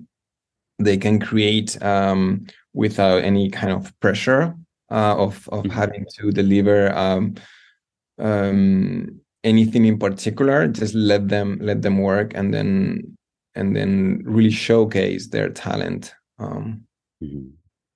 they 0.79 0.97
can 0.97 1.19
create 1.19 1.81
um, 1.83 2.45
without 2.73 3.23
any 3.23 3.49
kind 3.49 3.71
of 3.71 3.97
pressure 3.99 4.55
uh, 4.89 5.15
of 5.17 5.47
of 5.49 5.63
mm-hmm. 5.63 5.71
having 5.71 6.05
to 6.17 6.31
deliver 6.31 6.93
um, 6.95 7.35
um, 8.19 9.19
anything 9.43 9.85
in 9.85 9.97
particular. 9.97 10.67
Just 10.67 10.93
let 10.93 11.27
them 11.27 11.59
let 11.61 11.81
them 11.81 11.99
work, 11.99 12.33
and 12.35 12.53
then 12.53 13.17
and 13.55 13.75
then 13.75 14.21
really 14.25 14.51
showcase 14.51 15.27
their 15.27 15.49
talent. 15.49 16.13
Um, 16.39 16.83
mm-hmm. 17.23 17.49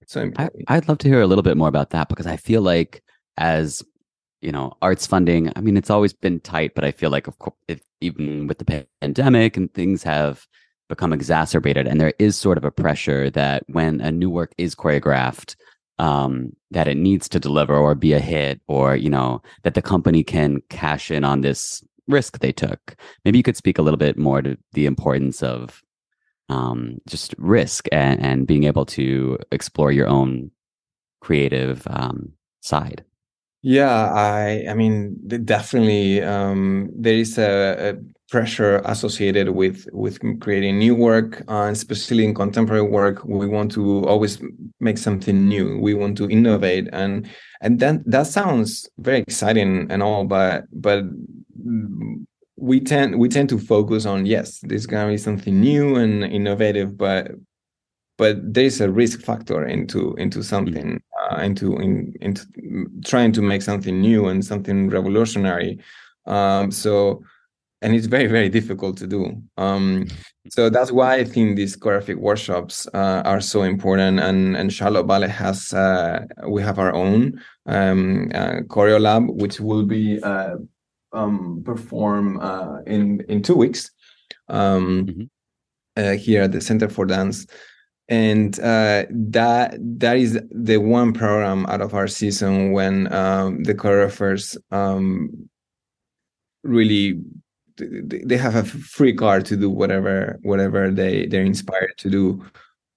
So 0.08 0.32
I, 0.38 0.50
I'd 0.68 0.88
love 0.88 1.00
to 1.00 1.08
hear 1.08 1.22
a 1.22 1.28
little 1.28 1.44
bit 1.44 1.58
more 1.58 1.68
about 1.68 1.90
that 1.92 2.10
because 2.10 2.28
I 2.28 2.38
feel 2.38 2.62
like 2.62 3.04
as 3.38 3.82
you 4.46 4.52
know 4.52 4.78
arts 4.82 5.08
funding. 5.08 5.52
I 5.56 5.62
mean 5.62 5.76
it's 5.76 5.90
always 5.90 6.14
been 6.14 6.40
tight 6.40 6.76
but 6.76 6.86
i 6.86 6.92
feel 6.92 7.10
like 7.10 7.28
of 7.28 7.40
course 7.40 7.56
even 8.00 8.48
with 8.48 8.60
the 8.60 8.86
pandemic 9.02 9.58
and 9.58 9.74
things 9.74 10.04
have 10.04 10.46
become 10.88 11.12
exacerbated 11.12 11.88
and 11.88 12.00
there 12.00 12.14
is 12.20 12.38
sort 12.38 12.60
of 12.60 12.64
a 12.64 12.72
pressure 12.72 13.30
that 13.32 13.64
when 13.68 14.02
a 14.02 14.12
new 14.12 14.30
work 14.30 14.54
is 14.58 14.76
choreographed 14.76 15.56
um, 15.98 16.52
that 16.72 16.88
it 16.88 16.98
needs 16.98 17.28
to 17.30 17.40
deliver 17.40 17.76
or 17.76 17.96
be 17.96 18.14
a 18.14 18.20
hit 18.20 18.62
or 18.68 18.96
you 18.96 19.10
know 19.10 19.42
that 19.64 19.74
the 19.74 19.82
company 19.82 20.24
can 20.24 20.62
cash 20.70 21.10
in 21.10 21.24
on 21.24 21.42
this 21.42 21.84
risk 22.08 22.40
they 22.40 22.52
took. 22.52 22.96
Maybe 23.24 23.40
you 23.40 23.44
could 23.44 23.58
speak 23.58 23.80
a 23.80 23.82
little 23.82 23.98
bit 23.98 24.16
more 24.16 24.42
to 24.44 24.58
the 24.74 24.86
importance 24.86 25.42
of 25.42 25.82
um, 26.50 27.00
just 27.10 27.34
risk 27.40 27.88
and, 27.92 28.22
and 28.22 28.46
being 28.46 28.66
able 28.66 28.86
to 28.86 29.40
explore 29.52 29.92
your 29.92 30.08
own 30.08 30.52
creative 31.20 31.88
um, 31.90 32.34
side 32.62 33.04
yeah 33.66 34.12
i 34.14 34.64
i 34.70 34.76
mean 34.76 35.18
definitely 35.44 36.22
um, 36.22 36.88
there 36.96 37.16
is 37.16 37.40
a, 37.40 37.90
a 37.90 37.94
pressure 38.30 38.80
associated 38.86 39.50
with 39.50 39.88
with 39.92 40.20
creating 40.40 40.78
new 40.78 40.94
work 40.94 41.42
uh, 41.48 41.68
especially 41.72 42.24
in 42.24 42.36
contemporary 42.36 42.84
work 42.84 43.26
we 43.26 43.48
want 43.48 43.72
to 43.72 44.06
always 44.06 44.40
make 44.80 45.00
something 45.00 45.48
new 45.48 45.80
we 45.80 45.96
want 45.96 46.16
to 46.16 46.30
innovate 46.30 46.88
and 46.94 47.28
and 47.62 47.80
then 47.80 48.04
that 48.06 48.28
sounds 48.28 48.88
very 49.00 49.18
exciting 49.18 49.88
and 49.90 50.04
all 50.04 50.26
but 50.26 50.66
but 50.72 51.04
we 52.58 52.80
tend 52.80 53.18
we 53.18 53.28
tend 53.28 53.50
to 53.50 53.58
focus 53.58 54.06
on 54.06 54.28
yes 54.28 54.60
there's 54.62 54.86
gonna 54.86 55.10
be 55.10 55.18
something 55.18 55.60
new 55.60 55.96
and 55.96 56.24
innovative 56.24 56.96
but 56.96 57.32
but 58.18 58.38
there's 58.54 58.82
a 58.82 58.90
risk 58.90 59.22
factor 59.22 59.66
into 59.66 60.14
into 60.16 60.44
something 60.44 61.02
uh, 61.22 61.38
into 61.38 61.78
in, 61.78 62.14
into 62.22 62.46
trying 63.04 63.32
to 63.34 63.42
make 63.42 63.62
something 63.62 64.00
new 64.00 64.28
and 64.28 64.46
something 64.46 64.90
revolutionary. 64.90 65.80
Um, 66.26 66.72
so 66.72 67.24
and 67.82 67.94
it's 67.94 68.08
very 68.08 68.28
very 68.28 68.50
difficult 68.50 68.98
to 68.98 69.08
do. 69.08 69.42
Um, 69.58 70.08
so 70.50 70.70
that's 70.70 70.92
why 70.92 71.16
i 71.16 71.24
think 71.24 71.56
these 71.56 71.76
choreographic 71.76 72.18
workshops 72.18 72.88
uh, 72.94 73.22
are 73.26 73.42
so 73.42 73.64
important. 73.64 74.20
And 74.20 74.56
and 74.56 74.72
charlotte 74.72 75.08
ballet 75.08 75.30
has 75.30 75.74
uh, 75.74 76.26
we 76.48 76.62
have 76.62 76.80
our 76.80 76.94
own 76.94 77.42
um, 77.66 78.32
uh, 78.34 78.62
choreo 78.68 79.00
lab 79.00 79.24
which 79.30 79.60
will 79.60 79.86
be 79.86 80.22
uh, 80.22 80.56
um, 81.12 81.64
perform 81.66 82.40
uh, 82.40 82.82
in 82.86 83.22
in 83.28 83.42
two 83.42 83.56
weeks 83.56 83.92
um, 84.48 85.06
mm-hmm. 85.06 85.24
Uh, 85.98 86.12
here 86.12 86.42
at 86.42 86.52
the 86.52 86.60
center 86.60 86.90
for 86.90 87.06
dance 87.06 87.48
and 88.08 88.60
uh, 88.60 89.06
that 89.10 89.78
that 89.80 90.18
is 90.18 90.40
the 90.52 90.78
one 90.78 91.14
program 91.14 91.66
out 91.68 91.82
of 91.82 91.94
our 91.94 92.08
season 92.08 92.72
when 92.72 93.12
um, 93.12 93.64
the 93.64 93.74
choreographers 93.74 94.58
um, 94.72 95.50
really 96.64 97.20
they 97.78 98.38
have 98.38 98.56
a 98.56 98.64
free 98.64 99.14
card 99.14 99.46
to 99.46 99.58
do 99.58 99.70
whatever 99.70 100.40
whatever 100.44 100.92
they 100.92 101.26
they're 101.28 101.44
inspired 101.44 101.94
to 101.98 102.10
do. 102.10 102.46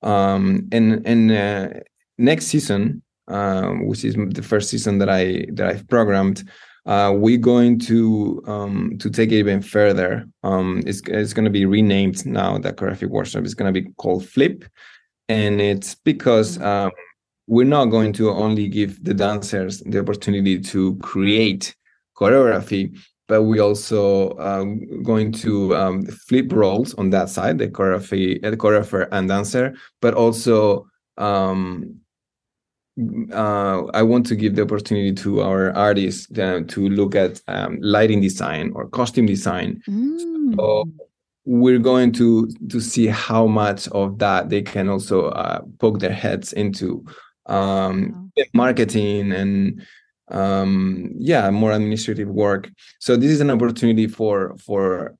Um 0.02 0.68
and 0.70 1.04
and 1.06 1.32
uh, 1.32 1.80
next 2.16 2.46
season 2.46 3.02
um 3.26 3.86
which 3.86 4.04
is 4.04 4.14
the 4.14 4.42
first 4.42 4.70
season 4.70 4.98
that 4.98 5.08
i 5.10 5.44
that 5.52 5.66
i've 5.66 5.86
programmed 5.88 6.48
uh 6.86 7.12
we're 7.14 7.36
going 7.36 7.78
to 7.78 8.40
um 8.46 8.96
to 8.98 9.10
take 9.10 9.32
it 9.32 9.36
even 9.36 9.60
further. 9.60 10.28
Um 10.44 10.82
it's, 10.86 11.02
it's 11.08 11.32
going 11.32 11.44
to 11.44 11.50
be 11.50 11.66
renamed 11.66 12.24
now 12.24 12.56
the 12.58 12.72
choreographic 12.72 13.10
workshop. 13.10 13.44
Is 13.44 13.54
going 13.54 13.72
to 13.72 13.80
be 13.80 13.90
called 13.94 14.26
flip 14.26 14.64
and 15.28 15.60
it's 15.60 15.94
because 15.94 16.58
mm-hmm. 16.58 16.66
um 16.66 16.90
we're 17.46 17.64
not 17.64 17.86
going 17.86 18.12
to 18.12 18.30
only 18.30 18.68
give 18.68 19.02
the 19.04 19.14
dancers 19.14 19.80
the 19.86 19.98
opportunity 19.98 20.60
to 20.60 20.96
create 20.96 21.74
choreography 22.14 22.94
but 23.28 23.42
we 23.42 23.60
also 23.60 24.36
um, 24.38 25.02
going 25.02 25.30
to 25.30 25.76
um, 25.76 26.02
flip 26.06 26.50
roles 26.50 26.94
on 26.94 27.10
that 27.10 27.28
side, 27.28 27.58
the 27.58 27.68
choreography, 27.68 28.40
the 28.40 28.56
choreographer 28.56 29.06
and 29.12 29.28
dancer, 29.28 29.74
but 30.00 30.14
also 30.14 30.86
um, 31.18 31.94
uh, 33.32 33.84
I 33.92 34.02
want 34.02 34.26
to 34.26 34.34
give 34.34 34.56
the 34.56 34.62
opportunity 34.62 35.12
to 35.12 35.42
our 35.42 35.72
artists 35.76 36.26
uh, 36.38 36.62
to 36.66 36.88
look 36.88 37.14
at 37.14 37.40
um, 37.48 37.78
lighting 37.80 38.20
design 38.20 38.72
or 38.74 38.88
costume 38.88 39.26
design. 39.26 39.82
Mm. 39.86 40.56
So 40.56 40.90
we're 41.48 41.78
going 41.78 42.12
to 42.12 42.46
to 42.68 42.78
see 42.78 43.06
how 43.06 43.46
much 43.46 43.88
of 43.88 44.18
that 44.18 44.50
they 44.50 44.60
can 44.60 44.86
also 44.86 45.28
uh, 45.30 45.62
poke 45.78 45.98
their 45.98 46.12
heads 46.12 46.52
into 46.52 47.02
um, 47.46 48.30
wow. 48.36 48.44
marketing 48.52 49.32
and 49.32 49.82
um, 50.30 51.10
yeah 51.16 51.48
more 51.48 51.72
administrative 51.72 52.28
work 52.28 52.68
so 53.00 53.16
this 53.16 53.30
is 53.30 53.40
an 53.40 53.50
opportunity 53.50 54.06
for 54.06 54.54
for 54.58 55.16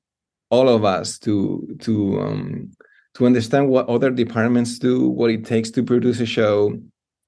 all 0.51 0.69
of 0.69 0.85
us 0.85 1.17
to 1.17 1.67
to 1.79 2.19
um, 2.21 2.71
to 3.15 3.25
understand 3.25 3.67
what 3.67 3.89
other 3.89 4.11
departments 4.11 4.77
do 4.77 5.09
what 5.09 5.31
it 5.31 5.43
takes 5.43 5.71
to 5.71 5.81
produce 5.81 6.19
a 6.19 6.27
show 6.27 6.79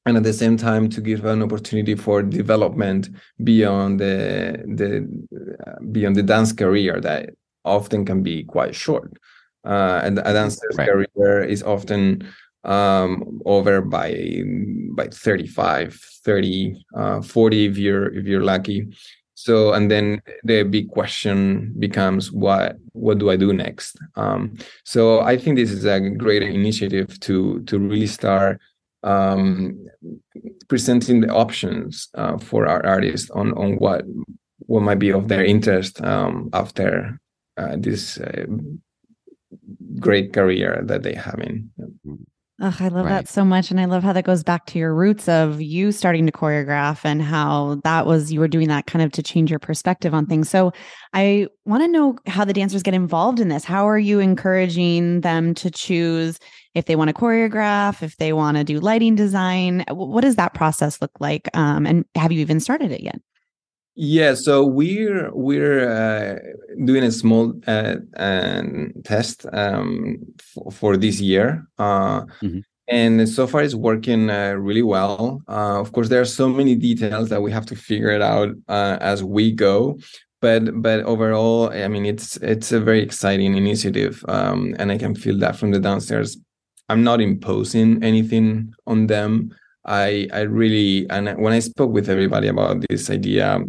and 0.05 0.15
at 0.15 0.21
the 0.21 0.33
same 0.33 0.57
time 0.57 0.87
to 0.87 1.01
give 1.01 1.25
an 1.25 1.41
opportunity 1.41 1.95
for 1.95 2.21
development 2.21 3.09
beyond 3.43 3.99
the 3.99 4.63
the 4.75 5.09
uh, 5.65 5.79
beyond 5.91 6.15
the 6.15 6.21
dance 6.21 6.53
career 6.53 7.01
that 7.01 7.31
often 7.65 8.05
can 8.05 8.23
be 8.23 8.43
quite 8.43 8.75
short. 8.75 9.13
Uh, 9.63 10.01
and 10.03 10.19
a 10.19 10.33
dancer's 10.33 10.75
right. 10.77 10.89
career 10.89 11.43
is 11.43 11.61
often 11.63 12.27
um, 12.63 13.41
over 13.45 13.81
by 13.81 14.43
by 14.95 15.07
35 15.07 15.93
30 16.25 16.85
uh, 16.95 17.21
40 17.21 17.65
if 17.65 17.77
you're 17.77 18.13
if 18.13 18.25
you're 18.25 18.43
lucky. 18.43 18.87
So 19.33 19.73
and 19.73 19.89
then 19.89 20.21
the 20.43 20.63
big 20.63 20.89
question 20.89 21.73
becomes 21.79 22.31
what 22.31 22.77
what 22.93 23.17
do 23.17 23.31
i 23.31 23.35
do 23.35 23.53
next? 23.53 23.97
Um, 24.15 24.53
so 24.83 25.21
i 25.21 25.37
think 25.37 25.57
this 25.57 25.71
is 25.71 25.85
a 25.85 25.99
great 25.99 26.43
initiative 26.43 27.19
to 27.21 27.61
to 27.63 27.79
really 27.79 28.07
start 28.07 28.59
um, 29.03 29.87
presenting 30.67 31.21
the 31.21 31.29
options 31.29 32.09
uh, 32.15 32.37
for 32.37 32.67
our 32.67 32.85
artists 32.85 33.29
on 33.31 33.53
on 33.53 33.77
what 33.77 34.05
what 34.67 34.83
might 34.83 34.99
be 34.99 35.11
of 35.11 35.27
their 35.27 35.43
interest 35.43 36.01
um, 36.03 36.49
after 36.53 37.19
uh, 37.61 37.75
this 37.77 38.17
uh, 38.17 38.45
great 39.99 40.33
career 40.33 40.81
that 40.83 41.03
they 41.03 41.13
have 41.13 41.39
in. 41.39 41.69
Oh, 42.63 42.77
I 42.79 42.89
love 42.89 43.05
right. 43.05 43.09
that 43.09 43.27
so 43.27 43.43
much. 43.43 43.71
And 43.71 43.79
I 43.79 43.85
love 43.85 44.03
how 44.03 44.13
that 44.13 44.23
goes 44.23 44.43
back 44.43 44.67
to 44.67 44.77
your 44.77 44.93
roots 44.93 45.27
of 45.27 45.59
you 45.59 45.91
starting 45.91 46.27
to 46.27 46.31
choreograph 46.31 47.03
and 47.03 47.19
how 47.19 47.81
that 47.83 48.05
was, 48.05 48.31
you 48.31 48.39
were 48.39 48.47
doing 48.47 48.67
that 48.67 48.85
kind 48.85 49.03
of 49.03 49.11
to 49.13 49.23
change 49.23 49.49
your 49.49 49.57
perspective 49.57 50.13
on 50.13 50.27
things. 50.27 50.47
So 50.47 50.71
I 51.13 51.47
want 51.65 51.81
to 51.81 51.87
know 51.87 52.17
how 52.27 52.45
the 52.45 52.53
dancers 52.53 52.83
get 52.83 52.93
involved 52.93 53.39
in 53.39 53.47
this. 53.47 53.63
How 53.63 53.89
are 53.89 53.97
you 53.97 54.19
encouraging 54.19 55.21
them 55.21 55.55
to 55.55 55.71
choose 55.71 56.37
if 56.75 56.85
they 56.85 56.95
want 56.95 57.07
to 57.07 57.15
choreograph, 57.15 58.03
if 58.03 58.17
they 58.17 58.31
want 58.31 58.57
to 58.57 58.63
do 58.63 58.79
lighting 58.79 59.15
design? 59.15 59.83
What 59.89 60.21
does 60.21 60.35
that 60.35 60.53
process 60.53 61.01
look 61.01 61.19
like? 61.19 61.49
Um, 61.55 61.87
and 61.87 62.05
have 62.13 62.31
you 62.31 62.41
even 62.41 62.59
started 62.59 62.91
it 62.91 63.01
yet? 63.01 63.19
Yeah, 64.03 64.33
so 64.33 64.65
we're 64.65 65.29
we're 65.31 65.87
uh, 65.87 66.39
doing 66.85 67.03
a 67.03 67.11
small 67.11 67.53
uh, 67.67 67.97
test 69.03 69.45
um, 69.53 70.17
f- 70.39 70.73
for 70.73 70.97
this 70.97 71.21
year, 71.21 71.67
uh, 71.77 72.21
mm-hmm. 72.41 72.61
and 72.87 73.29
so 73.29 73.45
far 73.45 73.61
it's 73.61 73.75
working 73.75 74.31
uh, 74.31 74.53
really 74.53 74.81
well. 74.81 75.43
Uh, 75.47 75.79
of 75.79 75.91
course, 75.91 76.09
there 76.09 76.19
are 76.19 76.25
so 76.25 76.49
many 76.49 76.73
details 76.73 77.29
that 77.29 77.43
we 77.43 77.51
have 77.51 77.67
to 77.67 77.75
figure 77.75 78.09
it 78.09 78.23
out 78.23 78.55
uh, 78.69 78.97
as 79.01 79.23
we 79.23 79.51
go, 79.51 79.99
but 80.41 80.81
but 80.81 81.01
overall, 81.01 81.69
I 81.69 81.87
mean, 81.87 82.07
it's 82.07 82.37
it's 82.37 82.71
a 82.71 82.79
very 82.79 83.03
exciting 83.03 83.55
initiative, 83.55 84.25
um, 84.27 84.75
and 84.79 84.91
I 84.91 84.97
can 84.97 85.13
feel 85.13 85.37
that 85.37 85.57
from 85.57 85.69
the 85.69 85.79
downstairs. 85.79 86.37
I'm 86.89 87.03
not 87.03 87.21
imposing 87.21 88.03
anything 88.03 88.73
on 88.87 89.05
them. 89.05 89.55
I 89.85 90.27
I 90.33 90.41
really 90.41 91.07
and 91.11 91.37
when 91.37 91.53
I 91.53 91.59
spoke 91.59 91.91
with 91.91 92.09
everybody 92.09 92.47
about 92.47 92.83
this 92.89 93.11
idea, 93.11 93.63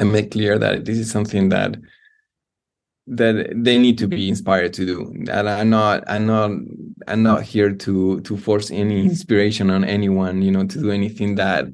I 0.00 0.04
make 0.04 0.32
clear 0.32 0.58
that 0.58 0.84
this 0.84 0.98
is 0.98 1.10
something 1.10 1.48
that 1.50 1.76
that 3.06 3.52
they 3.54 3.78
need 3.78 3.98
to 3.98 4.08
be 4.08 4.28
inspired 4.28 4.72
to 4.74 4.86
do. 4.86 5.12
And 5.30 5.48
i'm 5.48 5.70
not 5.70 6.04
i'm 6.06 6.26
not 6.26 6.50
i'm 7.06 7.22
not 7.22 7.42
here 7.42 7.72
to 7.72 8.20
to 8.20 8.36
force 8.36 8.70
any 8.70 9.04
inspiration 9.04 9.70
on 9.70 9.84
anyone 9.84 10.40
you 10.40 10.50
know 10.50 10.66
to 10.66 10.80
do 10.80 10.90
anything 10.90 11.34
that 11.34 11.66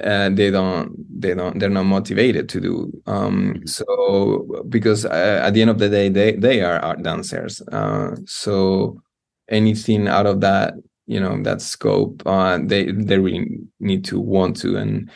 uh, 0.00 0.28
they 0.28 0.50
don't 0.50 0.94
they 1.20 1.34
don't 1.34 1.58
they're 1.58 1.70
not 1.70 1.84
motivated 1.84 2.48
to 2.50 2.60
do. 2.60 3.02
Um 3.06 3.54
mm-hmm. 3.54 3.66
so 3.66 4.64
because 4.68 5.04
uh, 5.04 5.40
at 5.42 5.54
the 5.54 5.62
end 5.62 5.70
of 5.70 5.78
the 5.78 5.88
day 5.88 6.08
they 6.08 6.32
they 6.32 6.62
are 6.62 6.78
art 6.80 7.02
dancers. 7.02 7.60
Uh 7.72 8.16
so 8.26 9.02
anything 9.48 10.06
out 10.06 10.26
of 10.26 10.40
that 10.42 10.74
you 11.06 11.18
know 11.18 11.42
that 11.42 11.62
scope 11.62 12.22
uh 12.26 12.58
they 12.62 12.92
they 12.92 13.18
really 13.18 13.58
need 13.80 14.04
to 14.04 14.20
want 14.20 14.56
to. 14.58 14.76
And 14.76 15.10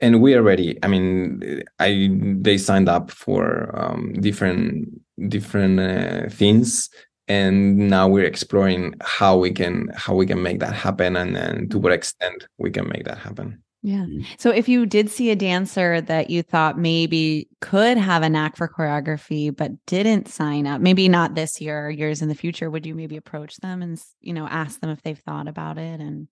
and 0.00 0.20
we 0.20 0.34
already 0.34 0.78
i 0.82 0.88
mean 0.88 1.62
i 1.78 2.10
they 2.40 2.58
signed 2.58 2.88
up 2.88 3.10
for 3.10 3.70
um, 3.78 4.12
different 4.20 4.88
different 5.28 5.80
uh, 5.80 6.28
things 6.28 6.90
and 7.28 7.76
now 7.76 8.06
we're 8.06 8.24
exploring 8.24 8.94
how 9.00 9.36
we 9.36 9.50
can 9.50 9.88
how 9.94 10.14
we 10.14 10.26
can 10.26 10.42
make 10.42 10.60
that 10.60 10.74
happen 10.74 11.16
and, 11.16 11.36
and 11.36 11.70
to 11.70 11.78
what 11.78 11.92
extent 11.92 12.46
we 12.58 12.70
can 12.70 12.88
make 12.88 13.04
that 13.04 13.18
happen 13.18 13.62
yeah. 13.86 14.04
Mm. 14.04 14.26
So 14.36 14.50
if 14.50 14.68
you 14.68 14.84
did 14.84 15.10
see 15.10 15.30
a 15.30 15.36
dancer 15.36 16.00
that 16.00 16.28
you 16.28 16.42
thought 16.42 16.76
maybe 16.76 17.48
could 17.60 17.96
have 17.96 18.24
a 18.24 18.28
knack 18.28 18.56
for 18.56 18.68
choreography 18.68 19.54
but 19.54 19.70
didn't 19.86 20.26
sign 20.26 20.66
up, 20.66 20.80
maybe 20.80 21.08
not 21.08 21.36
this 21.36 21.60
year 21.60 21.86
or 21.86 21.90
years 21.90 22.20
in 22.20 22.28
the 22.28 22.34
future, 22.34 22.68
would 22.68 22.84
you 22.84 22.96
maybe 22.96 23.16
approach 23.16 23.58
them 23.58 23.82
and 23.82 24.02
you 24.20 24.32
know 24.32 24.48
ask 24.48 24.80
them 24.80 24.90
if 24.90 25.02
they've 25.02 25.20
thought 25.20 25.46
about 25.46 25.78
it 25.78 26.00
and 26.00 26.22
if 26.22 26.28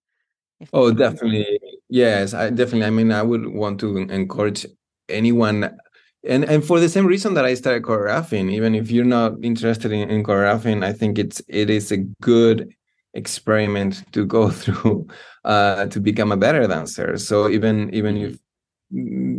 Oh, 0.72 0.92
definitely. 0.92 1.58
Yes, 1.88 2.34
I 2.34 2.50
definitely 2.50 2.84
I 2.86 2.90
mean 2.90 3.12
I 3.12 3.22
would 3.22 3.46
want 3.48 3.80
to 3.80 3.96
encourage 3.96 4.66
anyone 5.08 5.64
and 6.26 6.44
and 6.44 6.64
for 6.64 6.80
the 6.80 6.88
same 6.88 7.06
reason 7.06 7.34
that 7.34 7.44
I 7.44 7.54
started 7.54 7.82
choreographing, 7.82 8.50
even 8.52 8.74
if 8.74 8.90
you're 8.90 9.04
not 9.04 9.34
interested 9.42 9.92
in, 9.92 10.08
in 10.10 10.24
choreographing, 10.24 10.82
I 10.84 10.92
think 10.92 11.18
it's 11.18 11.42
it 11.48 11.70
is 11.70 11.92
a 11.92 11.98
good 12.22 12.72
experiment 13.14 14.04
to 14.12 14.24
go 14.26 14.50
through 14.60 15.06
uh, 15.44 15.86
to 15.86 16.00
become 16.00 16.32
a 16.32 16.36
better 16.36 16.66
dancer. 16.66 17.18
So 17.18 17.48
even 17.50 17.92
even 17.94 18.16
if 18.16 18.38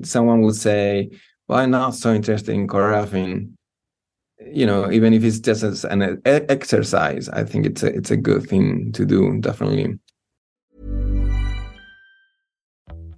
someone 0.08 0.42
would 0.42 0.56
say, 0.56 1.10
"Well, 1.48 1.60
I'm 1.60 1.72
not 1.72 1.96
so 1.96 2.14
interested 2.14 2.54
in 2.54 2.68
choreographing," 2.68 3.54
you 4.52 4.66
know, 4.66 4.92
even 4.92 5.14
if 5.14 5.24
it's 5.24 5.40
just 5.40 5.64
as 5.64 5.86
an 5.86 6.22
exercise, 6.26 7.30
I 7.30 7.44
think 7.46 7.66
it's 7.66 7.84
a 7.84 7.88
it's 7.96 8.12
a 8.12 8.18
good 8.18 8.48
thing 8.50 8.92
to 8.94 9.06
do. 9.06 9.40
Definitely. 9.42 10.00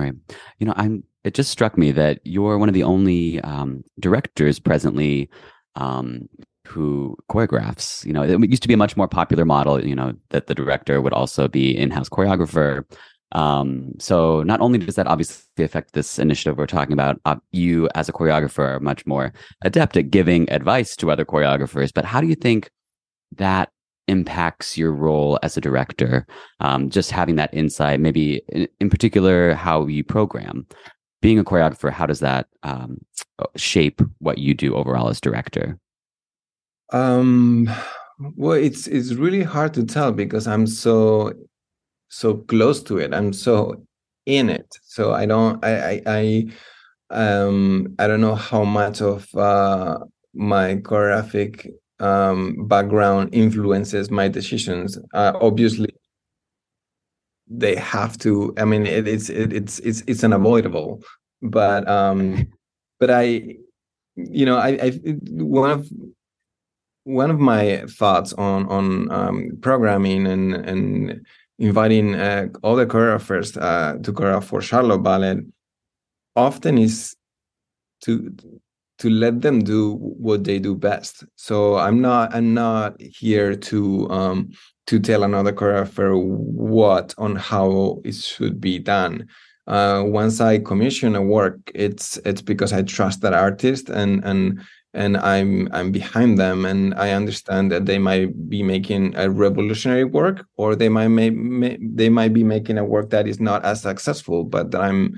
Right. 0.00 0.14
You 0.58 0.66
know, 0.66 0.74
I'm 0.76 1.04
it 1.24 1.34
just 1.34 1.50
struck 1.50 1.76
me 1.76 1.92
that 1.92 2.20
you're 2.24 2.56
one 2.56 2.70
of 2.70 2.74
the 2.74 2.82
only 2.82 3.40
um, 3.42 3.84
directors 3.98 4.58
presently 4.58 5.28
um, 5.76 6.28
who 6.66 7.16
choreographs. 7.30 8.04
You 8.06 8.14
know, 8.14 8.22
it 8.22 8.48
used 8.48 8.62
to 8.62 8.68
be 8.68 8.74
a 8.74 8.78
much 8.78 8.96
more 8.96 9.08
popular 9.08 9.44
model. 9.44 9.84
You 9.84 9.94
know, 9.94 10.14
that 10.30 10.46
the 10.46 10.54
director 10.54 11.02
would 11.02 11.12
also 11.12 11.48
be 11.48 11.76
in-house 11.76 12.08
choreographer. 12.08 12.84
Um, 13.32 13.92
so 13.98 14.42
not 14.42 14.60
only 14.60 14.78
does 14.78 14.94
that 14.94 15.06
obviously 15.06 15.62
affect 15.62 15.92
this 15.92 16.18
initiative 16.18 16.56
we're 16.56 16.66
talking 16.66 16.94
about, 16.94 17.20
uh, 17.26 17.36
you 17.52 17.88
as 17.94 18.08
a 18.08 18.12
choreographer 18.12 18.76
are 18.76 18.80
much 18.80 19.06
more 19.06 19.32
adept 19.62 19.96
at 19.96 20.10
giving 20.10 20.50
advice 20.50 20.96
to 20.96 21.10
other 21.10 21.26
choreographers. 21.26 21.92
But 21.94 22.06
how 22.06 22.20
do 22.20 22.26
you 22.26 22.34
think 22.34 22.70
that 23.36 23.68
impacts 24.10 24.76
your 24.76 24.92
role 24.92 25.38
as 25.42 25.56
a 25.56 25.60
director? 25.60 26.26
Um, 26.58 26.90
just 26.90 27.10
having 27.10 27.36
that 27.36 27.54
insight, 27.54 28.00
maybe 28.00 28.42
in, 28.48 28.68
in, 28.80 28.90
particular, 28.90 29.54
how 29.54 29.86
you 29.86 30.04
program. 30.04 30.66
Being 31.22 31.38
a 31.38 31.44
choreographer, 31.44 31.92
how 31.92 32.06
does 32.06 32.20
that 32.20 32.48
um, 32.62 32.98
shape 33.56 34.02
what 34.18 34.38
you 34.38 34.54
do 34.54 34.74
overall 34.74 35.08
as 35.08 35.20
director? 35.20 35.78
Um, 36.92 37.70
well, 38.36 38.52
it's 38.52 38.86
it's 38.86 39.12
really 39.12 39.42
hard 39.42 39.74
to 39.74 39.84
tell 39.84 40.12
because 40.12 40.46
I'm 40.46 40.66
so 40.66 41.32
so 42.08 42.38
close 42.38 42.82
to 42.84 42.98
it. 42.98 43.14
I'm 43.14 43.32
so 43.32 43.86
in 44.26 44.50
it. 44.50 44.66
So 44.82 45.12
I 45.12 45.26
don't 45.26 45.64
I 45.64 45.92
I, 45.92 46.02
I 46.06 46.46
um 47.10 47.94
I 47.98 48.06
don't 48.06 48.20
know 48.20 48.34
how 48.34 48.64
much 48.64 49.00
of 49.00 49.32
uh 49.34 49.98
my 50.34 50.76
choreographic 50.76 51.68
um, 52.00 52.66
background 52.66 53.30
influences 53.32 54.10
my 54.10 54.28
decisions. 54.28 54.98
Uh, 55.14 55.32
obviously, 55.40 55.94
they 57.46 57.76
have 57.76 58.16
to. 58.18 58.54
I 58.56 58.64
mean, 58.64 58.86
it, 58.86 59.06
it's 59.06 59.28
it, 59.28 59.52
it's 59.52 59.78
it's 59.80 60.02
it's 60.06 60.24
unavoidable. 60.24 61.02
But 61.42 61.88
um, 61.88 62.46
but 62.98 63.10
I, 63.10 63.56
you 64.16 64.46
know, 64.46 64.56
I, 64.56 64.68
I 64.68 64.90
one 65.30 65.70
of 65.70 65.88
one 67.04 67.30
of 67.30 67.38
my 67.38 67.84
thoughts 67.88 68.32
on 68.34 68.66
on 68.68 69.10
um, 69.10 69.58
programming 69.60 70.26
and 70.26 70.54
and 70.54 71.26
inviting 71.58 72.14
uh, 72.14 72.48
other 72.64 72.86
choreographers 72.86 73.56
uh, 73.60 73.98
to 74.02 74.12
choreograph 74.12 74.44
for 74.44 74.62
Charlotte 74.62 75.02
Ballet 75.02 75.42
often 76.36 76.78
is 76.78 77.14
to 78.02 78.34
to 79.00 79.08
let 79.08 79.40
them 79.40 79.64
do 79.64 79.94
what 79.94 80.44
they 80.44 80.58
do 80.58 80.74
best. 80.74 81.24
So 81.36 81.76
I'm 81.76 82.00
not 82.00 82.34
I'm 82.34 82.54
not 82.54 83.00
here 83.00 83.56
to 83.56 84.10
um, 84.10 84.50
to 84.86 85.00
tell 85.00 85.24
another 85.24 85.52
choreographer 85.52 86.14
what 86.22 87.14
on 87.18 87.36
how 87.36 88.00
it 88.04 88.14
should 88.14 88.60
be 88.60 88.78
done. 88.78 89.26
Uh, 89.66 90.02
once 90.04 90.40
I 90.40 90.58
commission 90.58 91.16
a 91.16 91.22
work, 91.22 91.58
it's 91.74 92.18
it's 92.24 92.42
because 92.42 92.72
I 92.72 92.82
trust 92.82 93.22
that 93.22 93.32
artist 93.32 93.88
and 93.88 94.22
and 94.24 94.60
and 94.92 95.16
I'm 95.16 95.68
I'm 95.72 95.92
behind 95.92 96.38
them 96.38 96.64
and 96.66 96.92
I 96.94 97.12
understand 97.12 97.72
that 97.72 97.86
they 97.86 97.98
might 97.98 98.48
be 98.50 98.62
making 98.62 99.14
a 99.16 99.30
revolutionary 99.30 100.04
work 100.04 100.44
or 100.56 100.76
they 100.76 100.88
might 100.88 101.08
may, 101.08 101.30
may 101.30 101.78
they 101.80 102.10
might 102.10 102.34
be 102.34 102.44
making 102.44 102.76
a 102.76 102.84
work 102.84 103.10
that 103.10 103.26
is 103.26 103.40
not 103.40 103.64
as 103.64 103.82
successful, 103.82 104.44
but 104.44 104.72
that 104.72 104.80
I'm 104.82 105.14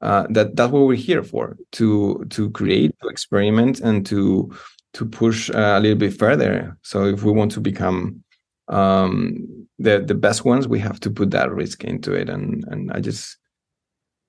uh, 0.00 0.26
that 0.30 0.56
that's 0.56 0.72
what 0.72 0.86
we're 0.86 0.94
here 0.94 1.22
for 1.22 1.56
to 1.72 2.24
to 2.30 2.50
create 2.50 2.94
to 3.02 3.08
experiment 3.08 3.80
and 3.80 4.04
to 4.06 4.52
to 4.94 5.04
push 5.04 5.50
uh, 5.50 5.74
a 5.76 5.80
little 5.80 5.98
bit 5.98 6.18
further. 6.18 6.76
So 6.82 7.04
if 7.04 7.22
we 7.22 7.32
want 7.32 7.52
to 7.52 7.60
become 7.60 8.22
um, 8.68 9.66
the 9.78 10.00
the 10.00 10.14
best 10.14 10.44
ones 10.44 10.68
we 10.68 10.78
have 10.80 11.00
to 11.00 11.10
put 11.10 11.30
that 11.30 11.50
risk 11.50 11.84
into 11.84 12.12
it. 12.12 12.28
And 12.28 12.64
and 12.68 12.90
i 12.92 13.00
just 13.00 13.38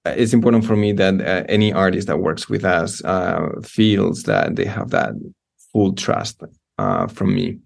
it's 0.05 0.33
important 0.33 0.65
for 0.65 0.75
me 0.75 0.93
that 0.93 1.19
uh, 1.19 1.43
any 1.49 1.73
artist 1.73 2.07
that 2.07 2.19
works 2.19 2.47
with 2.47 2.63
us 2.63 3.03
uh, 3.03 3.49
feels 3.63 4.23
that 4.23 4.55
they 4.55 4.65
have 4.65 4.91
that 4.91 5.11
full 5.73 5.93
trust 5.93 6.41
uh, 6.77 7.07
from 7.07 7.35
me. 7.35 7.59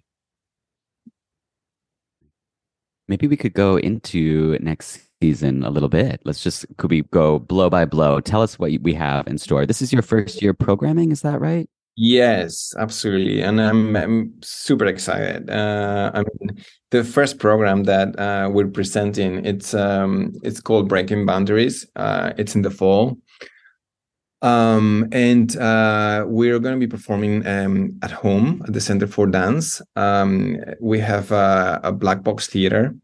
Maybe 3.07 3.27
we 3.27 3.37
could 3.37 3.53
go 3.53 3.77
into 3.77 4.57
next 4.59 5.10
season 5.21 5.63
a 5.63 5.69
little 5.69 5.89
bit. 5.89 6.19
Let's 6.25 6.43
just 6.43 6.65
could 6.77 6.91
we 6.91 7.03
go 7.03 7.39
blow 7.39 7.69
by 7.69 7.85
blow? 7.85 8.19
Tell 8.19 8.41
us 8.41 8.59
what 8.59 8.71
we 8.81 8.93
have 8.95 9.27
in 9.27 9.37
store. 9.37 9.65
This 9.65 9.81
is 9.81 9.93
your 9.93 10.01
first 10.01 10.41
year 10.41 10.53
programming, 10.53 11.11
is 11.11 11.21
that 11.21 11.39
right? 11.39 11.69
Yes, 11.97 12.73
absolutely, 12.79 13.41
and 13.41 13.61
I'm, 13.61 13.95
I'm 13.95 14.33
super 14.41 14.85
excited. 14.85 15.49
Uh, 15.49 16.11
I 16.13 16.19
mean, 16.19 16.63
the 16.89 17.03
first 17.03 17.37
program 17.37 17.83
that 17.83 18.17
uh, 18.17 18.49
we're 18.49 18.69
presenting 18.69 19.45
it's 19.45 19.73
um, 19.73 20.33
it's 20.41 20.61
called 20.61 20.87
Breaking 20.87 21.25
Boundaries. 21.25 21.85
Uh, 21.95 22.31
it's 22.37 22.55
in 22.55 22.61
the 22.61 22.71
fall, 22.71 23.17
um, 24.41 25.09
and 25.11 25.55
uh, 25.57 26.25
we're 26.27 26.59
going 26.59 26.79
to 26.79 26.79
be 26.79 26.89
performing 26.89 27.45
um, 27.45 27.99
at 28.01 28.11
home 28.11 28.63
at 28.65 28.73
the 28.73 28.81
Center 28.81 29.05
for 29.05 29.27
Dance. 29.27 29.81
Um, 29.97 30.57
we 30.79 30.97
have 30.99 31.31
a 31.31 31.91
black 31.93 32.23
box 32.23 32.47
theater 32.47 32.95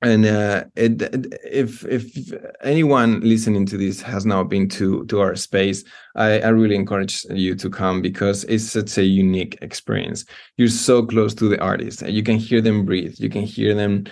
and 0.00 0.26
uh, 0.26 0.64
it, 0.76 1.02
if 1.44 1.84
if 1.84 2.32
anyone 2.62 3.20
listening 3.20 3.66
to 3.66 3.76
this 3.76 4.00
has 4.00 4.24
now 4.24 4.44
been 4.44 4.68
to 4.70 5.04
to 5.06 5.20
our 5.20 5.34
space, 5.34 5.82
I, 6.14 6.40
I 6.40 6.48
really 6.48 6.76
encourage 6.76 7.24
you 7.30 7.56
to 7.56 7.68
come 7.68 8.00
because 8.00 8.44
it's 8.44 8.64
such 8.64 8.96
a 8.96 9.04
unique 9.04 9.58
experience. 9.60 10.24
You're 10.56 10.68
so 10.68 11.04
close 11.04 11.34
to 11.34 11.48
the 11.48 11.60
artists, 11.60 12.02
you 12.02 12.22
can 12.22 12.36
hear 12.36 12.60
them 12.60 12.84
breathe, 12.84 13.16
you 13.18 13.28
can 13.28 13.42
hear 13.42 13.74
them, 13.74 14.04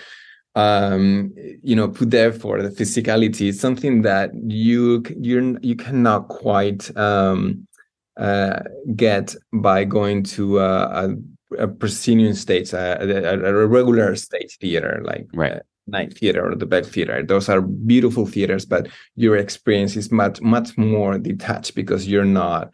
um, 0.57 1.33
you 1.63 1.77
know, 1.77 1.87
put 1.89 2.11
there 2.11 2.33
for 2.33 2.61
the 2.63 2.71
physicality. 2.71 3.49
It's 3.49 3.61
something 3.61 4.03
that 4.03 4.33
you 4.35 5.05
you 5.17 5.57
you 5.63 5.77
cannot 5.77 6.27
quite 6.27 6.97
um, 6.97 7.69
uh, 8.17 8.61
get 8.97 9.37
by 9.53 9.85
going 9.85 10.25
to 10.25 10.59
a, 10.59 11.07
a, 11.07 11.17
a 11.59 11.69
proscenium 11.69 12.35
stage, 12.35 12.73
a, 12.73 12.99
a, 13.03 13.55
a, 13.55 13.67
regular 13.67 14.17
stage 14.17 14.57
theater 14.59 15.01
like 15.05 15.29
right. 15.33 15.63
Knight 15.87 16.17
theater 16.17 16.51
or 16.51 16.55
the 16.55 16.67
Belk 16.67 16.87
theater. 16.87 17.23
Those 17.23 17.49
are 17.49 17.61
beautiful 17.61 18.27
theaters, 18.27 18.65
but 18.65 18.89
your 19.15 19.37
experience 19.37 19.97
is 19.97 20.11
much 20.11 20.41
much 20.41 20.77
more 20.77 21.19
detached 21.19 21.75
because 21.75 22.09
you're 22.09 22.25
not 22.25 22.73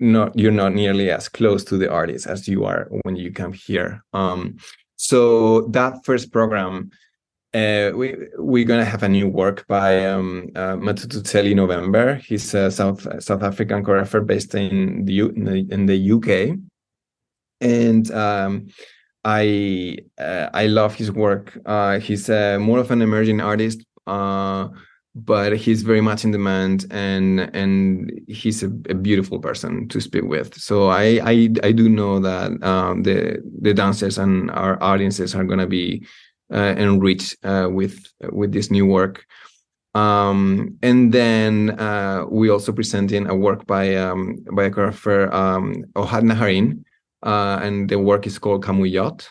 not 0.00 0.36
you're 0.38 0.50
not 0.50 0.74
nearly 0.74 1.10
as 1.10 1.28
close 1.28 1.64
to 1.64 1.78
the 1.78 1.90
artist 1.90 2.26
as 2.26 2.48
you 2.48 2.64
are 2.64 2.88
when 3.02 3.16
you 3.16 3.32
come 3.32 3.52
here. 3.52 4.04
Um, 4.12 4.56
so 4.96 5.62
that 5.68 6.04
first 6.04 6.32
program, 6.32 6.90
uh, 7.54 7.92
we 7.94 8.16
we're 8.36 8.64
gonna 8.64 8.84
have 8.84 9.04
a 9.04 9.08
new 9.08 9.28
work 9.28 9.66
by 9.68 10.04
um, 10.06 10.50
uh, 10.56 10.76
Mthuthuzeli 10.76 11.54
November. 11.54 12.16
He's 12.16 12.52
a 12.54 12.70
South 12.70 13.06
South 13.22 13.42
African 13.42 13.84
choreographer 13.84 14.26
based 14.26 14.54
in 14.54 15.04
the 15.04 15.20
in 15.20 15.44
the, 15.44 15.66
in 15.70 15.86
the 15.86 16.12
UK, 16.12 16.58
and 17.60 18.10
um, 18.10 18.68
I 19.24 19.98
uh, 20.18 20.48
I 20.52 20.66
love 20.66 20.94
his 20.94 21.12
work. 21.12 21.58
Uh, 21.64 21.98
he's 21.98 22.28
uh, 22.28 22.58
more 22.60 22.78
of 22.78 22.90
an 22.90 23.02
emerging 23.02 23.40
artist, 23.40 23.84
uh, 24.06 24.68
but 25.14 25.56
he's 25.56 25.82
very 25.82 26.00
much 26.00 26.24
in 26.24 26.32
demand, 26.32 26.86
and 26.90 27.40
and 27.54 28.10
he's 28.26 28.62
a, 28.62 28.66
a, 28.88 28.94
beautiful 28.94 29.38
person 29.38 29.88
to 29.88 30.00
speak 30.00 30.24
with. 30.24 30.54
So 30.54 30.88
I 30.88 31.20
I, 31.22 31.48
I 31.62 31.72
do 31.72 31.88
know 31.88 32.18
that 32.18 32.62
um, 32.64 33.04
the 33.04 33.40
the 33.60 33.72
dancers 33.72 34.18
and 34.18 34.50
our 34.50 34.82
audiences 34.82 35.34
are 35.36 35.44
gonna 35.44 35.68
be 35.68 36.04
uh, 36.52 36.74
enriched 36.76 37.36
uh, 37.44 37.68
with 37.70 38.04
with 38.32 38.52
this 38.52 38.70
new 38.70 38.86
work. 38.86 39.24
Um, 39.94 40.78
and 40.82 41.12
then 41.12 41.76
we 42.30 42.48
also 42.48 42.72
presenting 42.72 43.28
a 43.28 43.36
work 43.36 43.66
by 43.66 43.94
um, 43.94 44.38
by 44.52 44.64
a 44.64 44.70
choreographer 44.70 45.32
um, 45.32 45.84
Ohad 45.94 46.24
Naharin 46.24 46.82
uh, 47.22 47.58
and 47.62 47.88
the 47.88 47.98
work 47.98 48.26
is 48.26 48.38
called 48.38 48.64
Kamuyot. 48.64 49.28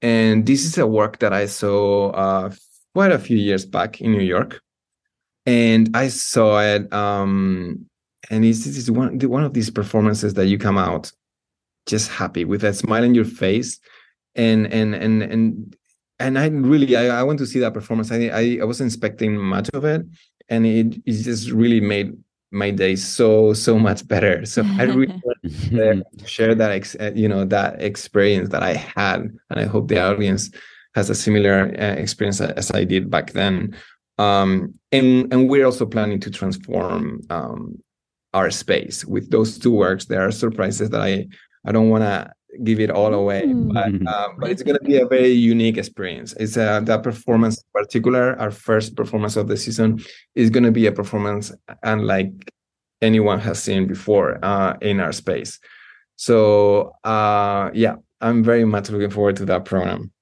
And 0.00 0.46
this 0.46 0.64
is 0.64 0.78
a 0.78 0.86
work 0.86 1.20
that 1.20 1.32
I 1.32 1.46
saw 1.46 2.10
uh, 2.10 2.50
quite 2.94 3.12
a 3.12 3.18
few 3.18 3.36
years 3.36 3.64
back 3.64 4.00
in 4.00 4.12
New 4.12 4.22
York, 4.22 4.60
and 5.46 5.96
I 5.96 6.08
saw 6.08 6.60
it. 6.60 6.92
Um, 6.92 7.86
and 8.30 8.44
it's, 8.44 8.66
it's 8.66 8.90
one 8.90 9.18
one 9.20 9.44
of 9.44 9.54
these 9.54 9.70
performances 9.70 10.34
that 10.34 10.46
you 10.46 10.58
come 10.58 10.78
out 10.78 11.12
just 11.86 12.10
happy 12.10 12.44
with 12.44 12.64
a 12.64 12.72
smile 12.72 13.04
on 13.04 13.14
your 13.14 13.24
face, 13.24 13.78
and 14.34 14.66
and 14.72 14.94
and 14.94 15.22
and 15.22 15.76
and 16.18 16.38
I 16.38 16.46
really 16.48 16.96
I, 16.96 17.20
I 17.20 17.22
went 17.22 17.38
to 17.40 17.46
see 17.46 17.58
that 17.60 17.74
performance. 17.74 18.10
I, 18.10 18.28
I 18.28 18.58
I 18.62 18.64
wasn't 18.64 18.88
expecting 18.88 19.36
much 19.36 19.68
of 19.70 19.84
it, 19.84 20.06
and 20.48 20.66
it 20.66 20.96
it 21.06 21.22
just 21.22 21.50
really 21.50 21.80
made 21.80 22.16
my 22.52 22.70
day 22.70 22.94
so 22.94 23.52
so 23.52 23.78
much 23.78 24.06
better. 24.06 24.44
So 24.46 24.62
i 24.78 24.84
really 24.84 25.06
want 25.24 26.06
to 26.18 26.26
share 26.26 26.54
that 26.54 26.70
ex, 26.70 26.94
uh, 27.00 27.12
you 27.14 27.28
know 27.28 27.44
that 27.46 27.82
experience 27.82 28.50
that 28.50 28.62
i 28.62 28.74
had 28.74 29.20
and 29.50 29.60
i 29.60 29.64
hope 29.64 29.88
the 29.88 29.98
audience 29.98 30.50
has 30.94 31.08
a 31.08 31.14
similar 31.14 31.74
uh, 31.78 31.94
experience 31.94 32.40
as 32.40 32.70
i 32.70 32.84
did 32.84 33.10
back 33.10 33.32
then. 33.32 33.76
Um, 34.18 34.74
and 34.92 35.32
and 35.32 35.48
we're 35.48 35.64
also 35.64 35.86
planning 35.86 36.20
to 36.20 36.30
transform 36.30 37.22
um, 37.30 37.82
our 38.34 38.50
space. 38.50 39.04
With 39.04 39.30
those 39.30 39.58
two 39.58 39.72
works 39.72 40.04
there 40.04 40.22
are 40.26 40.30
surprises 40.30 40.90
that 40.90 41.00
i 41.00 41.26
i 41.66 41.72
don't 41.72 41.88
want 41.88 42.04
to 42.04 42.30
give 42.64 42.80
it 42.80 42.90
all 42.90 43.14
away 43.14 43.52
but 43.52 43.92
uh, 44.06 44.28
but 44.38 44.50
it's 44.50 44.62
going 44.62 44.76
to 44.76 44.84
be 44.84 44.98
a 44.98 45.06
very 45.06 45.30
unique 45.30 45.78
experience. 45.78 46.34
It's 46.34 46.56
a 46.56 46.72
uh, 46.72 46.80
that 46.80 47.02
performance 47.02 47.56
in 47.56 47.82
particular 47.82 48.38
our 48.38 48.50
first 48.50 48.94
performance 48.94 49.36
of 49.36 49.48
the 49.48 49.56
season 49.56 50.00
is 50.34 50.50
going 50.50 50.64
to 50.64 50.72
be 50.72 50.86
a 50.86 50.92
performance 50.92 51.52
unlike 51.82 52.32
anyone 53.00 53.40
has 53.40 53.62
seen 53.62 53.86
before 53.86 54.38
uh, 54.44 54.76
in 54.80 55.00
our 55.00 55.12
space. 55.12 55.58
So 56.16 56.92
uh, 57.04 57.70
yeah 57.72 57.96
i'm 58.20 58.44
very 58.44 58.64
much 58.64 58.90
looking 58.90 59.10
forward 59.10 59.36
to 59.36 59.44
that 59.46 59.64
program. 59.64 60.12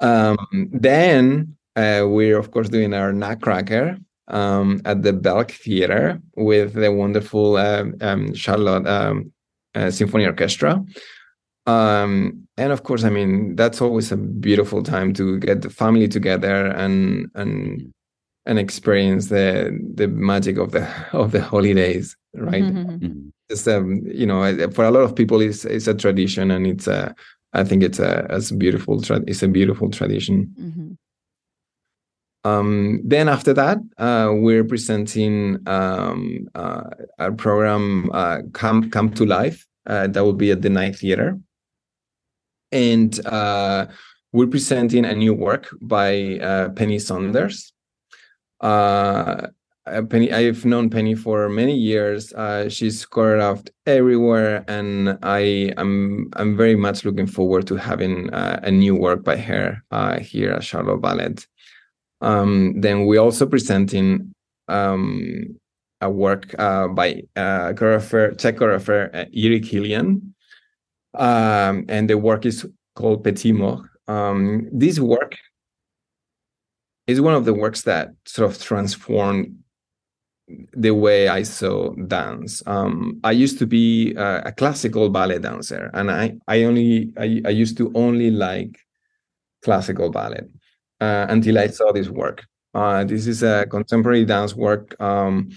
Um, 0.00 0.38
then 0.72 1.56
uh, 1.76 2.04
we're 2.06 2.38
of 2.38 2.50
course 2.50 2.68
doing 2.68 2.94
our 2.94 3.12
nutcracker 3.12 3.98
um, 4.28 4.80
at 4.84 5.02
the 5.02 5.12
belk 5.12 5.50
theater 5.50 6.20
with 6.36 6.74
the 6.74 6.90
wonderful 6.92 7.56
uh, 7.56 7.84
um, 8.00 8.32
charlotte 8.34 8.86
um, 8.86 9.32
uh, 9.74 9.90
symphony 9.90 10.26
orchestra 10.26 10.82
um, 11.66 12.46
and 12.56 12.72
of 12.72 12.82
course 12.82 13.04
i 13.04 13.10
mean 13.10 13.54
that's 13.56 13.80
always 13.80 14.10
a 14.12 14.16
beautiful 14.16 14.82
time 14.82 15.12
to 15.12 15.38
get 15.38 15.62
the 15.62 15.70
family 15.70 16.08
together 16.08 16.66
and 16.66 17.28
and 17.34 17.92
and 18.46 18.58
experience 18.58 19.28
the 19.28 19.78
the 19.94 20.08
magic 20.08 20.56
of 20.58 20.72
the 20.72 20.88
of 21.12 21.32
the 21.32 21.42
holidays 21.42 22.16
right 22.34 22.62
mm-hmm. 22.62 23.28
it's 23.48 23.66
um 23.66 24.00
you 24.04 24.26
know 24.26 24.70
for 24.70 24.84
a 24.84 24.90
lot 24.90 25.02
of 25.02 25.14
people 25.14 25.40
it's 25.40 25.64
it's 25.64 25.86
a 25.86 25.94
tradition 25.94 26.50
and 26.50 26.66
it's 26.66 26.86
a 26.86 27.14
i 27.52 27.64
think 27.64 27.82
it's 27.82 27.98
a 27.98 28.26
it's 28.30 28.50
a 28.50 28.56
beautiful 28.56 29.00
tra- 29.00 29.24
it's 29.26 29.42
a 29.42 29.48
beautiful 29.48 29.90
tradition 29.90 30.52
mm-hmm. 30.58 30.92
Um, 32.44 33.00
then 33.04 33.28
after 33.28 33.52
that, 33.54 33.78
uh, 33.98 34.30
we're 34.32 34.64
presenting 34.64 35.58
um, 35.66 36.48
uh, 36.54 36.84
a 37.18 37.32
program, 37.32 38.10
uh, 38.12 38.38
Come 38.52 38.90
Come 38.90 39.10
to 39.14 39.26
Life, 39.26 39.66
uh, 39.86 40.06
that 40.06 40.24
will 40.24 40.32
be 40.32 40.50
at 40.50 40.62
the 40.62 40.70
Knight 40.70 40.96
Theater, 40.96 41.38
and 42.72 43.26
uh, 43.26 43.86
we're 44.32 44.46
presenting 44.46 45.04
a 45.04 45.14
new 45.14 45.34
work 45.34 45.68
by 45.82 46.38
uh, 46.38 46.70
Penny 46.70 46.98
Saunders. 46.98 47.72
Penny, 48.62 50.32
I've 50.32 50.64
known 50.64 50.88
Penny 50.88 51.14
for 51.16 51.48
many 51.48 51.76
years. 51.76 52.28
she's 52.68 53.04
choreographed 53.04 53.70
everywhere, 53.86 54.64
and 54.68 55.18
I 55.22 55.74
am 55.76 56.30
I'm 56.36 56.56
very 56.56 56.76
much 56.76 57.04
looking 57.04 57.26
forward 57.26 57.66
to 57.66 57.76
having 57.76 58.30
a 58.32 58.70
new 58.70 58.94
work 58.94 59.24
by 59.24 59.36
her 59.36 59.82
here 60.20 60.52
at 60.52 60.64
Charlotte 60.64 61.02
Ballet. 61.02 61.34
Um, 62.20 62.80
then 62.80 63.06
we're 63.06 63.20
also 63.20 63.46
presenting 63.46 64.34
um, 64.68 65.58
a 66.00 66.10
work 66.10 66.54
uh, 66.58 66.88
by 66.88 67.22
uh, 67.36 67.72
choreographer, 67.72 68.38
Czech 68.38 68.56
choreographer 68.56 69.10
uh, 69.14 69.24
Jiří. 69.34 70.20
Um, 71.14 71.84
and 71.88 72.08
the 72.08 72.18
work 72.18 72.46
is 72.46 72.66
called 72.94 73.24
Petite 73.24 73.54
Mort. 73.54 73.88
Um, 74.06 74.68
this 74.72 74.98
work 74.98 75.36
is 77.06 77.20
one 77.20 77.34
of 77.34 77.44
the 77.44 77.54
works 77.54 77.82
that 77.82 78.10
sort 78.26 78.50
of 78.50 78.62
transformed 78.62 79.56
the 80.72 80.90
way 80.90 81.28
I 81.28 81.42
saw 81.42 81.90
dance. 81.94 82.62
Um, 82.66 83.20
I 83.24 83.32
used 83.32 83.58
to 83.58 83.66
be 83.66 84.14
uh, 84.16 84.42
a 84.44 84.52
classical 84.52 85.08
ballet 85.08 85.38
dancer, 85.38 85.90
and 85.94 86.10
I 86.10 86.36
I 86.48 86.64
only 86.64 87.12
I, 87.16 87.42
I 87.44 87.50
used 87.50 87.76
to 87.78 87.92
only 87.94 88.30
like 88.30 88.78
classical 89.62 90.10
ballet 90.10 90.42
uh, 91.00 91.26
until 91.28 91.58
I 91.58 91.68
saw 91.68 91.92
this 91.92 92.08
work. 92.08 92.44
Uh, 92.74 93.04
this 93.04 93.26
is 93.26 93.42
a 93.42 93.66
contemporary 93.66 94.24
dance 94.24 94.54
work. 94.54 95.00
Um, 95.00 95.50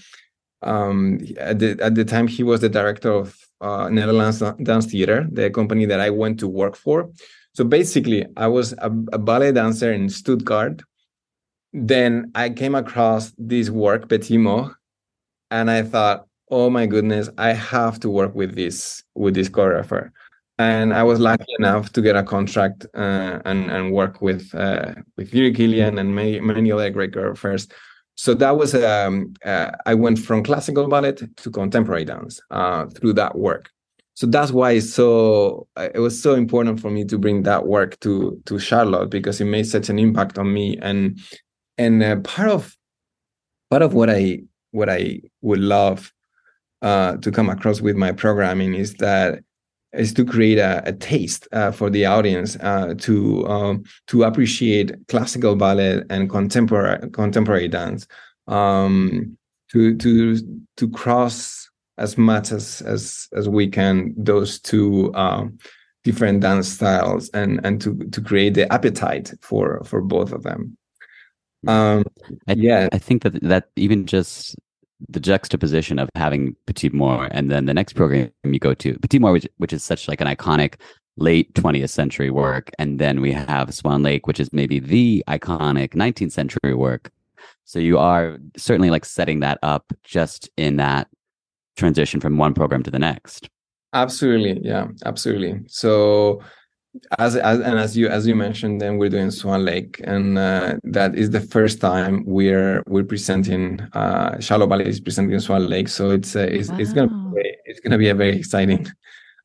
um, 0.62 1.20
at, 1.38 1.60
the, 1.60 1.78
at 1.82 1.96
the 1.96 2.06
time, 2.06 2.28
he 2.28 2.44
was 2.44 2.62
the 2.62 2.70
director 2.70 3.12
of 3.12 3.38
uh, 3.62 3.90
Netherlands 3.90 4.42
Dance 4.64 4.86
Theater, 4.86 5.28
the 5.32 5.50
company 5.50 5.86
that 5.86 6.00
I 6.00 6.10
went 6.10 6.40
to 6.40 6.48
work 6.48 6.76
for. 6.76 7.10
So 7.54 7.64
basically, 7.64 8.26
I 8.36 8.48
was 8.48 8.74
a, 8.74 8.92
a 9.12 9.20
ballet 9.20 9.52
dancer 9.52 9.92
in 9.92 10.10
Stuttgart. 10.10 10.82
Then 11.72 12.32
I 12.36 12.50
came 12.50 12.76
across 12.76 13.34
this 13.38 13.70
work, 13.70 14.10
Petite 14.10 14.40
Mort, 14.40 14.74
and 15.52 15.70
I 15.70 15.84
thought, 15.84 16.28
oh 16.50 16.70
my 16.70 16.86
goodness, 16.86 17.30
I 17.38 17.54
have 17.54 18.00
to 18.02 18.10
work 18.10 18.36
with 18.36 18.56
this 18.56 19.04
with 19.16 19.34
this 19.34 19.50
choreographer 19.50 20.12
and 20.60 20.94
I 20.94 21.04
was 21.04 21.20
lucky 21.20 21.52
enough 21.58 21.92
to 21.94 22.02
get 22.02 22.16
a 22.16 22.24
contract 22.24 22.86
uh, 22.94 23.40
and 23.46 23.72
and 23.72 23.92
work 23.92 24.22
with 24.22 24.54
uh, 24.54 24.94
with 25.18 25.32
Jiří 25.32 25.56
Kylián 25.56 26.00
and 26.00 26.14
many 26.16 26.40
many 26.40 26.72
other 26.72 26.90
great 26.90 27.12
choreographers. 27.12 27.72
So 28.16 28.36
that 28.36 28.58
was 28.58 28.76
um, 28.76 29.34
uh, 29.44 29.72
I 29.86 29.96
went 29.96 30.20
from 30.20 30.44
classical 30.44 30.88
ballet 30.88 31.14
to 31.14 31.52
contemporary 31.52 32.06
dance 32.06 32.40
uh, 32.52 32.86
through 32.86 33.14
that 33.14 33.38
work. 33.38 33.70
So 34.16 34.28
that's 34.28 34.52
why 34.52 34.74
it's 34.74 34.94
so 34.94 35.68
it 35.76 36.00
was 36.00 36.22
so 36.22 36.36
important 36.36 36.80
for 36.80 36.92
me 36.92 37.04
to 37.06 37.18
bring 37.18 37.44
that 37.44 37.66
work 37.66 38.00
to 38.02 38.40
to 38.46 38.60
Charlotte 38.60 39.10
because 39.10 39.42
it 39.42 39.46
made 39.46 39.66
such 39.66 39.90
an 39.90 39.98
impact 39.98 40.38
on 40.38 40.54
me 40.54 40.78
and 40.82 41.20
and 41.80 42.04
uh, 42.04 42.18
part 42.18 42.50
of 42.50 42.78
part 43.72 43.82
of 43.82 43.96
what 43.96 44.12
I 44.12 44.44
what 44.70 44.90
I 44.90 45.22
would 45.42 45.60
love 45.60 46.14
uh, 46.84 47.18
to 47.18 47.32
come 47.32 47.50
across 47.50 47.82
with 47.82 47.96
my 47.96 48.12
programming 48.12 48.76
is 48.76 48.94
that 48.96 49.40
is 49.94 50.14
to 50.14 50.26
create 50.26 50.58
a, 50.58 50.82
a 50.86 50.94
taste 50.94 51.48
uh, 51.52 51.72
for 51.72 51.90
the 51.90 52.06
audience 52.06 52.58
uh, 52.62 52.94
to 53.00 53.48
um, 53.48 53.84
to 54.08 54.24
appreciate 54.24 54.92
classical 55.08 55.56
ballet 55.56 56.04
and 56.10 56.30
contemporary 56.30 57.10
contemporary 57.12 57.68
dance. 57.68 58.08
Um, 58.48 59.38
to 59.72 59.96
to 59.98 60.38
to 60.78 60.90
cross 60.90 61.70
as 61.98 62.18
much 62.18 62.52
as 62.52 62.82
as 62.82 63.28
as 63.34 63.50
we 63.50 63.68
can 63.68 64.14
those 64.18 64.60
two 64.60 65.14
um, 65.16 65.58
different 66.04 66.42
dance 66.42 66.68
styles 66.68 67.30
and 67.30 67.60
and 67.64 67.82
to 67.82 67.98
to 68.12 68.22
create 68.22 68.54
the 68.54 68.72
appetite 68.72 69.34
for 69.42 69.82
for 69.84 70.02
both 70.02 70.32
of 70.32 70.44
them. 70.44 70.78
Um 71.68 72.04
I, 72.48 72.54
yeah. 72.54 72.90
I 72.92 72.98
think 72.98 73.24
that 73.24 73.42
that 73.42 73.70
even 73.76 74.06
just 74.06 74.56
the 75.10 75.20
juxtaposition 75.20 76.00
of 76.00 76.10
having 76.16 76.56
Petite 76.66 76.94
Mort 76.94 77.30
and 77.32 77.52
then 77.52 77.66
the 77.66 77.74
next 77.74 77.94
program 77.94 78.32
you 78.44 78.60
go 78.60 78.74
to 78.74 78.98
Petite 79.00 79.22
Mort, 79.22 79.34
which, 79.34 79.48
which 79.58 79.74
is 79.74 79.84
such 79.84 80.08
like 80.08 80.22
an 80.22 80.28
iconic 80.28 80.76
late 81.18 81.54
20th 81.54 81.90
century 81.90 82.32
work, 82.32 82.72
and 82.80 83.00
then 83.00 83.22
we 83.22 83.32
have 83.32 83.74
Swan 83.74 84.02
Lake, 84.04 84.26
which 84.28 84.40
is 84.40 84.52
maybe 84.52 84.80
the 84.80 85.24
iconic 85.28 85.90
19th 85.90 86.32
century 86.32 86.74
work. 86.74 87.12
So 87.66 87.80
you 87.80 87.98
are 87.98 88.38
certainly 88.58 88.90
like 88.90 89.06
setting 89.06 89.40
that 89.42 89.60
up 89.62 89.94
just 90.04 90.50
in 90.58 90.78
that 90.78 91.08
transition 91.76 92.20
from 92.20 92.38
one 92.38 92.54
program 92.54 92.84
to 92.84 92.92
the 92.92 93.00
next. 93.00 93.50
Absolutely, 93.94 94.60
yeah, 94.64 94.88
absolutely. 95.06 95.62
So 95.68 96.42
as, 97.18 97.36
as 97.36 97.60
and 97.60 97.80
as 97.80 97.98
you 97.98 98.08
as 98.08 98.28
you 98.28 98.36
mentioned 98.36 98.80
then 98.80 98.98
we're 98.98 99.10
doing 99.10 99.32
swan 99.32 99.66
lake 99.66 100.00
and 100.04 100.38
uh, 100.38 100.76
that 100.84 101.16
is 101.16 101.32
the 101.32 101.40
first 101.40 101.82
time 101.82 102.24
we're 102.26 102.84
we're 102.88 103.04
presenting 103.04 103.80
uh 103.94 104.40
charlotte 104.40 104.68
ballet 104.68 104.86
is 104.86 105.00
presenting 105.00 105.40
swan 105.40 105.68
lake 105.68 105.88
so 105.88 106.12
it's 106.12 106.36
uh, 106.36 106.48
it's, 106.52 106.70
wow. 106.70 106.78
it's 106.78 106.94
gonna 106.94 107.32
be, 107.34 107.56
it's 107.66 107.80
gonna 107.80 107.98
be 107.98 108.10
a 108.10 108.16
very 108.16 108.38
exciting 108.38 108.88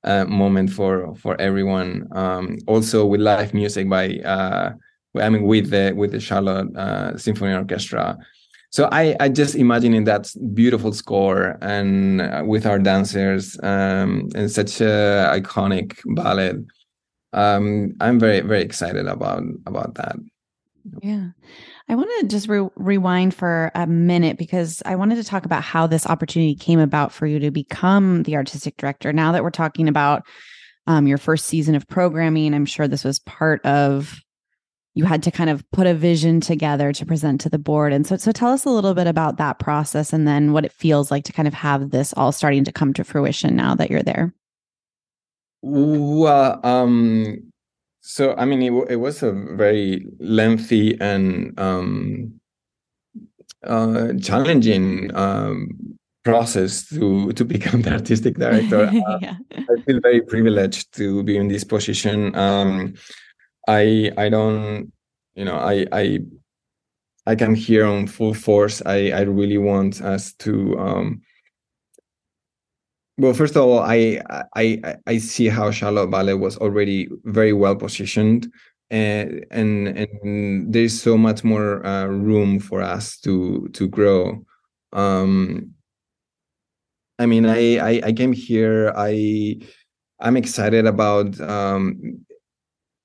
uh, 0.05 0.25
moment 0.27 0.71
for 0.71 1.15
for 1.17 1.41
everyone. 1.41 2.07
Um 2.13 2.59
also 2.67 3.05
with 3.05 3.21
live 3.21 3.53
music 3.53 3.89
by 3.89 4.19
uh 4.19 4.73
i 5.21 5.29
mean 5.29 5.43
with 5.43 5.71
the 5.71 5.93
with 5.97 6.13
the 6.13 6.21
charlotte 6.21 6.75
uh, 6.77 7.17
symphony 7.17 7.55
orchestra. 7.55 8.17
So 8.71 8.87
I, 8.93 9.17
I 9.19 9.31
just 9.31 9.55
imagining 9.55 10.05
that 10.05 10.31
beautiful 10.53 10.93
score 10.93 11.57
and 11.63 12.21
uh, 12.21 12.43
with 12.45 12.67
our 12.67 12.79
dancers 12.79 13.59
um, 13.63 14.29
and 14.35 14.51
such 14.51 14.83
a 14.83 15.33
iconic 15.33 15.99
ballet 16.05 16.53
um, 17.33 17.95
I'm 18.01 18.19
very 18.19 18.41
very 18.41 18.63
excited 18.63 19.07
about 19.07 19.43
about 19.67 19.95
that. 19.95 20.17
Yeah. 21.03 21.29
I 21.89 21.95
want 21.95 22.11
to 22.21 22.27
just 22.29 22.49
re- 22.49 22.69
rewind 22.77 23.35
for 23.35 23.71
a 23.75 23.87
minute 23.87 24.39
because 24.39 24.83
I 24.85 24.97
wanted 24.97 25.17
to 25.17 25.25
talk 25.25 25.45
about 25.45 25.63
how 25.63 25.87
this 25.87 26.07
opportunity 26.07 26.55
came 26.55 26.81
about 26.81 27.13
for 27.13 27.27
you 27.27 27.39
to 27.41 27.51
become 27.51 28.23
the 28.25 28.37
artistic 28.37 28.77
director. 28.77 29.13
Now 29.13 29.33
that 29.33 29.43
we're 29.43 29.51
talking 29.51 29.89
about 29.89 30.27
um, 30.87 31.07
your 31.07 31.19
first 31.19 31.47
season 31.47 31.75
of 31.75 31.87
programming, 31.89 32.55
I'm 32.55 32.67
sure 32.67 32.89
this 32.89 33.05
was 33.05 33.19
part 33.21 33.65
of 33.65 34.21
you 34.95 35.05
had 35.05 35.23
to 35.23 35.31
kind 35.31 35.49
of 35.49 35.65
put 35.71 35.87
a 35.87 35.95
vision 35.95 36.41
together 36.41 36.93
to 36.93 37.07
present 37.07 37.41
to 37.43 37.49
the 37.49 37.59
board. 37.59 37.93
And 37.93 38.07
so, 38.07 38.17
so 38.17 38.33
tell 38.33 38.53
us 38.53 38.65
a 38.65 38.71
little 38.71 38.95
bit 38.95 39.07
about 39.07 39.37
that 39.37 39.61
process 39.61 40.13
and 40.13 40.27
then 40.27 40.53
what 40.53 40.65
it 40.65 40.73
feels 40.73 41.11
like 41.11 41.25
to 41.25 41.33
kind 41.33 41.47
of 41.47 41.55
have 41.55 41.91
this 41.91 42.13
all 42.17 42.33
starting 42.33 42.65
to 42.65 42.73
come 42.73 42.93
to 42.95 43.05
fruition 43.05 43.55
now 43.55 43.77
that 43.77 43.91
you're 43.91 44.03
there. 44.03 44.35
Well, 45.63 46.61
um, 46.65 47.53
so 48.01 48.35
I 48.37 48.45
mean, 48.45 48.63
it, 48.63 48.91
it 48.91 48.97
was 48.97 49.23
a 49.23 49.33
very 49.33 50.07
lengthy 50.19 50.99
and 51.01 51.59
um, 51.59 52.41
uh, 53.65 54.13
challenging 54.21 55.15
um, 55.15 55.99
process 56.25 56.89
to 56.89 57.33
to 57.33 57.45
become 57.45 57.83
the 57.83 57.93
artistic 57.93 58.37
director. 58.37 58.91
Uh, 59.09 59.19
yeah. 59.21 59.37
I 59.53 59.83
feel 59.83 60.01
very 60.01 60.21
privileged 60.23 60.95
to 60.97 61.23
be 61.23 61.37
in 61.37 61.49
this 61.49 61.65
position. 61.65 62.35
Um, 62.35 62.95
I 63.67 64.13
I 64.17 64.29
don't, 64.29 64.93
you 65.35 65.45
know, 65.45 65.57
I 65.57 65.87
I 65.93 66.21
I 67.27 67.37
come 67.37 67.55
here 67.55 67.85
on 67.85 68.07
full 68.07 68.35
force. 68.35 68.81
I 68.87 69.11
I 69.11 69.21
really 69.23 69.59
want 69.59 70.01
us 70.01 70.33
to 70.45 70.79
um, 70.79 71.21
well, 73.19 73.35
first 73.35 73.57
of 73.57 73.65
all, 73.65 73.81
I 73.81 74.21
I 74.55 74.97
I 75.07 75.19
see 75.19 75.49
how 75.49 75.71
Charlotte 75.71 76.11
Ballet 76.11 76.35
was 76.35 76.57
already 76.59 77.09
very 77.25 77.53
well 77.53 77.77
positioned, 77.77 78.53
and 78.91 79.45
and 79.51 79.89
and 79.89 80.73
there's 80.73 81.01
so 81.01 81.19
much 81.19 81.43
more 81.45 81.85
uh, 81.85 82.07
room 82.07 82.61
for 82.61 82.81
us 82.83 83.19
to 83.21 83.69
to 83.75 83.89
grow. 83.89 84.45
Um, 84.93 85.75
I 87.19 87.27
mean, 87.27 87.47
I, 87.47 87.79
I 87.79 88.01
I 88.07 88.13
came 88.13 88.33
here. 88.33 88.93
I 88.97 89.59
I'm 90.21 90.37
excited 90.37 90.87
about 90.87 91.41
um, 91.41 92.25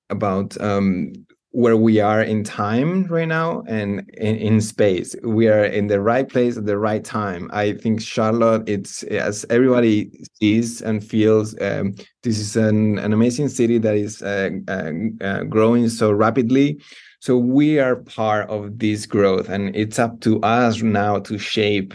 about 0.09 0.59
um, 0.61 1.13
where 1.53 1.77
we 1.77 1.99
are 1.99 2.23
in 2.23 2.43
time 2.43 3.03
right 3.05 3.27
now 3.27 3.63
and 3.67 4.09
in, 4.15 4.35
in, 4.37 4.59
space. 4.59 5.15
We 5.23 5.47
are 5.47 5.63
in 5.63 5.85
the 5.85 6.01
right 6.01 6.27
place 6.27 6.57
at 6.57 6.65
the 6.65 6.79
right 6.79 7.03
time. 7.03 7.47
I 7.53 7.73
think 7.73 8.01
charlotte 8.01 8.67
it's 8.67 9.03
as 9.03 9.45
everybody 9.51 10.09
sees 10.33 10.81
and 10.81 11.03
feels 11.03 11.55
um, 11.61 11.93
this 12.23 12.39
is 12.39 12.55
an, 12.55 12.97
an 12.97 13.13
amazing 13.13 13.49
city 13.49 13.77
that 13.77 13.95
is 13.95 14.23
uh, 14.23 14.49
uh, 14.67 14.91
uh, 15.21 15.43
growing 15.43 15.89
so 15.89 16.11
rapidly. 16.11 16.81
So 17.19 17.37
we 17.37 17.77
are 17.79 17.97
part 17.97 18.49
of 18.49 18.79
this 18.79 19.05
growth 19.05 19.47
and 19.47 19.75
it's 19.75 19.99
up 19.99 20.21
to 20.21 20.41
us 20.41 20.81
now 20.81 21.19
to 21.19 21.37
shape 21.37 21.93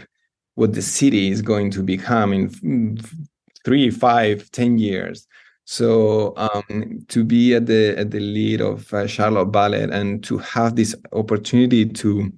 what 0.55 0.71
the 0.71 0.81
city 0.81 1.31
is 1.31 1.41
going 1.41 1.69
to 1.71 1.83
become 1.83 2.31
in 2.31 2.97
three 3.65 3.89
five 3.89 4.49
ten 4.51 4.77
years 4.77 5.27
so 5.69 6.33
um, 6.35 7.05
to 7.09 7.23
be 7.23 7.53
at 7.53 7.67
the 7.67 7.95
at 7.95 8.09
the 8.09 8.19
lead 8.19 8.59
of 8.59 8.91
uh, 8.91 9.05
Charlotte 9.05 9.51
Ballet 9.51 9.83
and 9.83 10.23
to 10.23 10.39
have 10.39 10.75
this 10.75 10.95
opportunity 11.11 11.85
to 11.85 12.33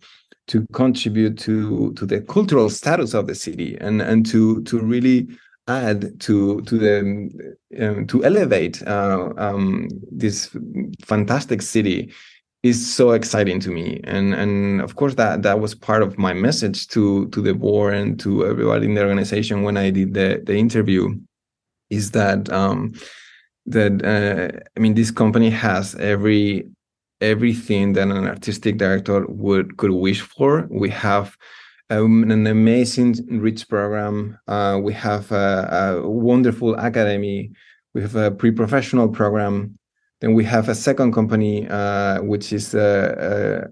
to 0.47 0.67
contribute 0.73 1.37
to 1.39 1.93
to 1.93 2.05
the 2.05 2.19
cultural 2.19 2.69
status 2.69 3.13
of 3.13 3.27
the 3.27 3.35
city 3.35 3.77
and 3.79 4.01
and 4.01 4.25
to 4.25 4.61
to 4.63 4.81
really 4.81 5.29
add 5.69 6.19
to 6.19 6.59
to 6.63 6.77
the 6.77 6.99
um, 7.79 8.05
to 8.07 8.21
elevate 8.25 8.85
uh, 8.85 9.31
um, 9.37 9.87
this 10.11 10.53
fantastic 11.01 11.61
city 11.61 12.11
is 12.63 12.93
so 12.93 13.11
exciting 13.11 13.61
to 13.61 13.71
me. 13.71 14.01
And 14.03 14.33
and 14.33 14.81
of 14.81 14.97
course 14.97 15.15
that 15.15 15.43
that 15.43 15.61
was 15.61 15.73
part 15.73 16.03
of 16.03 16.17
my 16.17 16.33
message 16.33 16.85
to 16.89 17.29
to 17.29 17.41
the 17.41 17.53
board 17.53 17.93
and 17.93 18.19
to 18.19 18.45
everybody 18.45 18.87
in 18.87 18.95
the 18.95 19.03
organization 19.03 19.63
when 19.63 19.77
I 19.77 19.89
did 19.89 20.15
the 20.15 20.43
the 20.43 20.57
interview 20.57 21.15
is 21.89 22.11
that 22.11 22.49
um, 22.49 22.93
that 23.65 24.03
uh, 24.03 24.59
I 24.75 24.79
mean 24.79 24.93
this 24.95 25.11
company 25.11 25.49
has 25.49 25.95
every 25.95 26.69
everything 27.21 27.93
that 27.93 28.07
an 28.07 28.27
artistic 28.27 28.77
director 28.77 29.25
would 29.27 29.77
could 29.77 29.91
wish 29.91 30.21
for. 30.21 30.67
We 30.69 30.89
have 30.89 31.37
um, 31.89 32.29
an 32.31 32.47
amazing 32.47 33.15
rich 33.39 33.67
program. 33.67 34.37
Uh, 34.47 34.79
we 34.81 34.93
have 34.93 35.31
a, 35.31 36.01
a, 36.01 36.09
wonderful 36.09 36.75
academy. 36.75 37.51
We 37.93 38.01
have 38.01 38.15
a 38.15 38.31
pre-professional 38.31 39.09
program. 39.09 39.77
Then 40.21 40.33
we 40.33 40.45
have 40.45 40.69
a 40.69 40.75
second 40.75 41.13
company, 41.13 41.67
uh, 41.67 42.21
which 42.21 42.53
is 42.53 42.73
uh, 42.73 43.67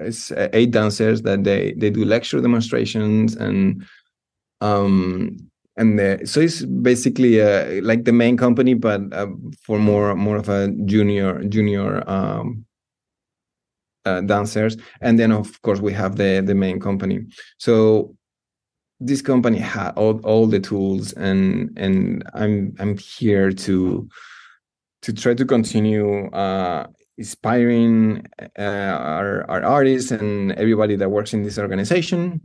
uh 0.00 0.10
eight 0.52 0.72
dancers 0.72 1.22
that 1.22 1.44
they 1.44 1.72
they 1.76 1.90
do 1.90 2.04
lecture 2.04 2.40
demonstrations 2.40 3.36
and 3.36 3.84
um, 4.60 5.36
and 5.76 5.98
the, 5.98 6.20
so 6.24 6.40
it's 6.40 6.64
basically 6.64 7.40
uh, 7.40 7.82
like 7.82 8.04
the 8.04 8.12
main 8.12 8.36
company 8.36 8.74
but 8.74 9.00
uh, 9.12 9.26
for 9.60 9.78
more 9.78 10.14
more 10.14 10.36
of 10.36 10.48
a 10.48 10.68
junior 10.84 11.42
junior 11.44 12.08
um, 12.08 12.64
uh, 14.04 14.20
dancers 14.20 14.76
and 15.00 15.18
then 15.18 15.32
of 15.32 15.60
course 15.62 15.80
we 15.80 15.92
have 15.92 16.16
the 16.16 16.42
the 16.44 16.54
main 16.54 16.78
company. 16.78 17.20
So 17.58 18.14
this 19.00 19.22
company 19.22 19.58
had 19.58 19.90
all, 19.96 20.20
all 20.20 20.46
the 20.46 20.60
tools 20.60 21.12
and 21.14 21.70
and 21.76 22.22
i'm 22.32 22.74
i'm 22.78 22.96
here 22.96 23.50
to 23.50 24.08
to 25.02 25.12
try 25.12 25.34
to 25.34 25.44
continue 25.44 26.28
uh, 26.28 26.86
inspiring 27.18 28.24
uh, 28.58 28.62
our, 28.62 29.50
our 29.50 29.62
artists 29.62 30.10
and 30.10 30.52
everybody 30.52 30.96
that 30.96 31.10
works 31.10 31.34
in 31.34 31.42
this 31.42 31.58
organization. 31.58 32.40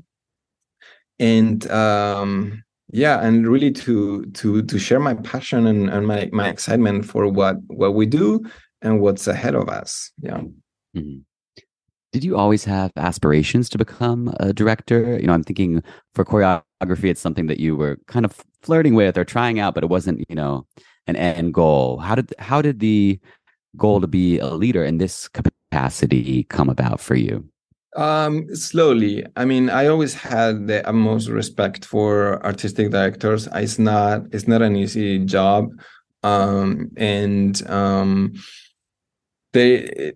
And 1.19 1.69
um 1.71 2.63
yeah 2.91 3.19
and 3.25 3.47
really 3.47 3.71
to 3.71 4.25
to 4.33 4.61
to 4.63 4.79
share 4.79 4.99
my 4.99 5.13
passion 5.13 5.67
and, 5.67 5.89
and 5.89 6.07
my 6.07 6.29
my 6.31 6.47
excitement 6.49 7.05
for 7.05 7.27
what 7.27 7.57
what 7.67 7.93
we 7.93 8.05
do 8.05 8.43
and 8.81 9.01
what's 9.01 9.27
ahead 9.27 9.55
of 9.55 9.67
us. 9.67 10.11
Yeah. 10.21 10.41
Mm-hmm. 10.95 11.19
did 12.13 12.23
you 12.23 12.35
always 12.35 12.63
have 12.63 12.91
aspirations 12.95 13.69
to 13.69 13.77
become 13.77 14.33
a 14.39 14.53
director? 14.53 15.19
You 15.19 15.27
know 15.27 15.33
i'm 15.33 15.43
thinking 15.43 15.83
for 16.15 16.25
choreography 16.25 17.09
it's 17.09 17.21
something 17.21 17.47
that 17.47 17.59
you 17.59 17.75
were 17.75 17.99
kind 18.07 18.25
of 18.25 18.43
flirting 18.63 18.95
with 18.95 19.17
or 19.17 19.23
trying 19.23 19.59
out 19.59 19.75
but 19.75 19.83
it 19.83 19.89
wasn't 19.89 20.25
you 20.29 20.35
know 20.35 20.65
an 21.07 21.15
end 21.15 21.53
goal. 21.53 21.99
How 21.99 22.15
did 22.15 22.33
how 22.39 22.61
did 22.61 22.79
the 22.79 23.19
goal 23.77 24.01
to 24.01 24.07
be 24.07 24.39
a 24.39 24.47
leader 24.47 24.83
in 24.83 24.97
this 24.97 25.27
capacity 25.27 26.43
come 26.45 26.69
about 26.69 26.99
for 26.99 27.15
you 27.15 27.47
um, 27.95 28.53
slowly. 28.55 29.25
I 29.35 29.45
mean, 29.45 29.69
I 29.69 29.87
always 29.87 30.13
had 30.13 30.67
the 30.67 30.87
utmost 30.87 31.29
respect 31.29 31.85
for 31.85 32.43
artistic 32.45 32.91
directors. 32.91 33.47
It's 33.53 33.79
not 33.79 34.23
it's 34.31 34.47
not 34.47 34.61
an 34.61 34.75
easy 34.75 35.19
job. 35.25 35.69
um, 36.23 36.91
and 36.97 37.67
um, 37.69 38.33
they 39.53 40.13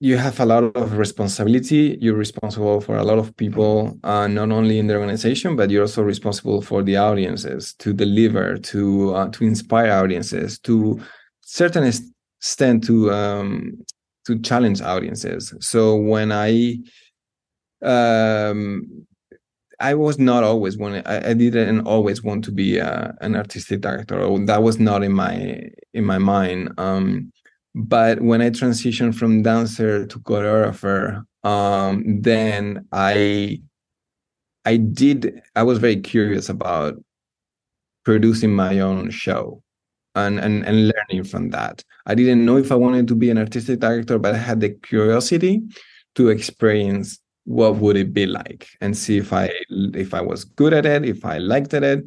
you 0.00 0.18
have 0.18 0.40
a 0.40 0.46
lot 0.46 0.64
of 0.76 0.98
responsibility. 0.98 1.96
You're 2.00 2.16
responsible 2.16 2.80
for 2.82 2.96
a 2.96 3.04
lot 3.04 3.18
of 3.18 3.34
people, 3.36 3.98
uh, 4.04 4.26
not 4.26 4.50
only 4.52 4.78
in 4.78 4.86
the 4.88 4.94
organization, 4.94 5.56
but 5.56 5.70
you're 5.70 5.82
also 5.82 6.02
responsible 6.02 6.60
for 6.60 6.82
the 6.82 6.96
audiences 6.98 7.74
to 7.78 7.92
deliver, 7.94 8.58
to 8.58 9.14
uh, 9.14 9.28
to 9.30 9.44
inspire 9.44 9.92
audiences, 9.92 10.58
to 10.60 11.00
certain 11.42 11.84
extent 11.84 12.84
to 12.84 13.10
um, 13.12 13.78
to 14.26 14.38
challenge 14.40 14.80
audiences. 14.82 15.54
So 15.60 15.96
when 15.96 16.32
I 16.32 16.78
um, 17.82 19.06
I 19.78 19.94
was 19.94 20.18
not 20.18 20.42
always 20.42 20.78
one. 20.78 21.02
I, 21.06 21.30
I, 21.30 21.34
didn't 21.34 21.86
always 21.86 22.22
want 22.22 22.44
to 22.46 22.52
be 22.52 22.80
uh, 22.80 23.12
an 23.20 23.36
artistic 23.36 23.82
director. 23.82 24.16
That 24.46 24.62
was 24.62 24.78
not 24.78 25.02
in 25.02 25.12
my 25.12 25.68
in 25.92 26.04
my 26.04 26.18
mind. 26.18 26.70
Um, 26.78 27.30
but 27.74 28.22
when 28.22 28.40
I 28.40 28.50
transitioned 28.50 29.14
from 29.14 29.42
dancer 29.42 30.06
to 30.06 30.18
choreographer, 30.20 31.24
um, 31.44 32.22
then 32.22 32.86
I 32.92 33.60
I 34.64 34.78
did. 34.78 35.42
I 35.54 35.62
was 35.62 35.78
very 35.78 35.96
curious 35.96 36.48
about 36.48 36.94
producing 38.04 38.54
my 38.54 38.80
own 38.80 39.10
show 39.10 39.62
and, 40.16 40.40
and 40.40 40.66
and 40.66 40.92
learning 40.92 41.24
from 41.24 41.50
that. 41.50 41.84
I 42.06 42.14
didn't 42.14 42.44
know 42.44 42.56
if 42.56 42.72
I 42.72 42.74
wanted 42.74 43.06
to 43.08 43.14
be 43.14 43.30
an 43.30 43.38
artistic 43.38 43.78
director, 43.80 44.18
but 44.18 44.34
I 44.34 44.38
had 44.38 44.60
the 44.60 44.70
curiosity 44.70 45.62
to 46.16 46.30
experience 46.30 47.20
what 47.44 47.76
would 47.76 47.96
it 47.96 48.12
be 48.12 48.26
like 48.26 48.66
and 48.80 48.96
see 48.96 49.18
if 49.18 49.32
i 49.32 49.48
if 49.94 50.12
i 50.12 50.20
was 50.20 50.42
good 50.44 50.74
at 50.74 50.84
it 50.84 51.04
if 51.04 51.24
i 51.24 51.38
liked 51.38 51.72
it. 51.74 52.04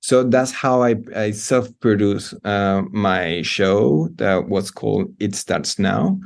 So 0.00 0.24
that's 0.24 0.52
how 0.52 0.82
i, 0.82 0.96
I 1.16 1.30
self-produce 1.30 2.34
uh, 2.44 2.82
my 2.90 3.42
show 3.42 4.08
that 4.16 4.48
was 4.48 4.70
called 4.70 5.14
it 5.18 5.34
starts 5.34 5.78
now. 5.78 6.18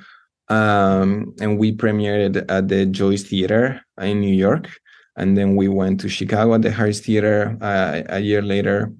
Um, 0.48 1.34
and 1.40 1.58
we 1.58 1.72
premiered 1.72 2.44
at 2.48 2.68
the 2.68 2.86
joyce 2.86 3.24
theater 3.24 3.80
in 4.00 4.20
new 4.20 4.34
york 4.34 4.70
and 5.16 5.36
then 5.36 5.56
we 5.56 5.66
went 5.66 5.98
to 6.00 6.08
chicago 6.08 6.54
at 6.54 6.62
the 6.62 6.70
harris 6.70 7.00
theater 7.00 7.58
uh, 7.60 8.02
a 8.08 8.20
year 8.20 8.42
later. 8.42 8.92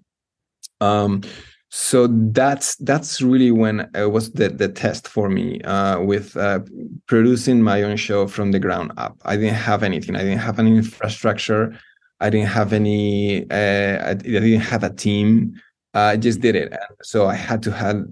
Um, 0.81 1.23
so 1.71 2.07
that's 2.07 2.77
that's 2.77 3.21
really 3.21 3.51
when 3.51 3.91
it 3.95 4.11
was 4.11 4.33
the 4.33 4.49
the 4.49 4.69
test 4.69 5.09
for 5.09 5.29
me 5.29 5.61
uh, 5.63 6.01
with 6.01 6.37
uh, 6.37 6.61
producing 7.07 7.61
my 7.61 7.83
own 7.83 7.97
show 7.97 8.27
from 8.27 8.53
the 8.53 8.61
ground 8.61 8.93
up. 8.97 9.17
I 9.25 9.37
didn't 9.37 9.55
have 9.55 9.83
anything. 9.83 10.15
I 10.15 10.23
didn't 10.23 10.39
have 10.39 10.59
any 10.59 10.77
infrastructure. 10.77 11.77
I 12.21 12.31
didn't 12.31 12.49
have 12.49 12.73
any. 12.73 13.51
Uh, 13.51 14.11
I 14.11 14.15
didn't 14.15 14.61
have 14.61 14.85
a 14.85 14.91
team. 14.91 15.55
I 15.93 16.17
just 16.17 16.41
did 16.41 16.57
it. 16.57 16.73
So 17.03 17.27
I 17.27 17.35
had 17.35 17.63
to 17.65 17.73
have 17.73 18.05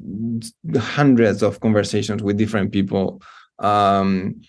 hundreds 0.76 1.42
of 1.42 1.60
conversations 1.60 2.22
with 2.22 2.38
different 2.38 2.72
people. 2.72 3.22
Um, 3.58 4.40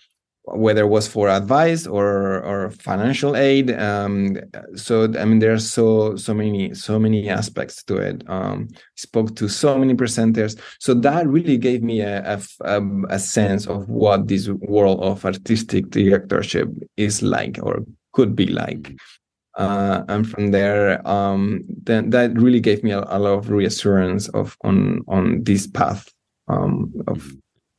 whether 0.46 0.82
it 0.82 0.88
was 0.88 1.08
for 1.08 1.28
advice 1.28 1.86
or 1.86 2.42
or 2.44 2.70
financial 2.70 3.36
aid 3.36 3.70
um, 3.72 4.36
so 4.74 5.12
i 5.18 5.24
mean 5.24 5.40
there 5.40 5.52
are 5.52 5.58
so 5.58 6.14
so 6.16 6.32
many 6.32 6.74
so 6.74 6.98
many 6.98 7.28
aspects 7.28 7.82
to 7.84 7.96
it. 7.96 8.22
Um, 8.28 8.68
spoke 8.96 9.36
to 9.36 9.48
so 9.48 9.78
many 9.78 9.94
presenters. 9.94 10.58
So 10.80 10.94
that 10.94 11.26
really 11.26 11.58
gave 11.58 11.82
me 11.82 12.00
a, 12.00 12.40
a, 12.60 12.80
a 13.08 13.18
sense 13.18 13.66
of 13.66 13.88
what 13.88 14.28
this 14.28 14.48
world 14.48 15.00
of 15.02 15.24
artistic 15.24 15.90
directorship 15.90 16.68
is 16.96 17.22
like 17.22 17.58
or 17.62 17.84
could 18.12 18.34
be 18.34 18.46
like. 18.46 18.94
Uh, 19.56 20.04
and 20.08 20.28
from 20.28 20.50
there 20.50 21.06
um, 21.08 21.64
then 21.84 22.10
that 22.10 22.30
really 22.38 22.60
gave 22.60 22.84
me 22.84 22.90
a, 22.90 23.00
a, 23.08 23.18
lot 23.18 23.38
of 23.38 23.48
reassurance 23.48 24.28
of 24.28 24.54
on 24.64 25.00
on 25.08 25.42
this 25.44 25.66
path 25.66 26.12
um, 26.48 26.92
of 27.06 27.32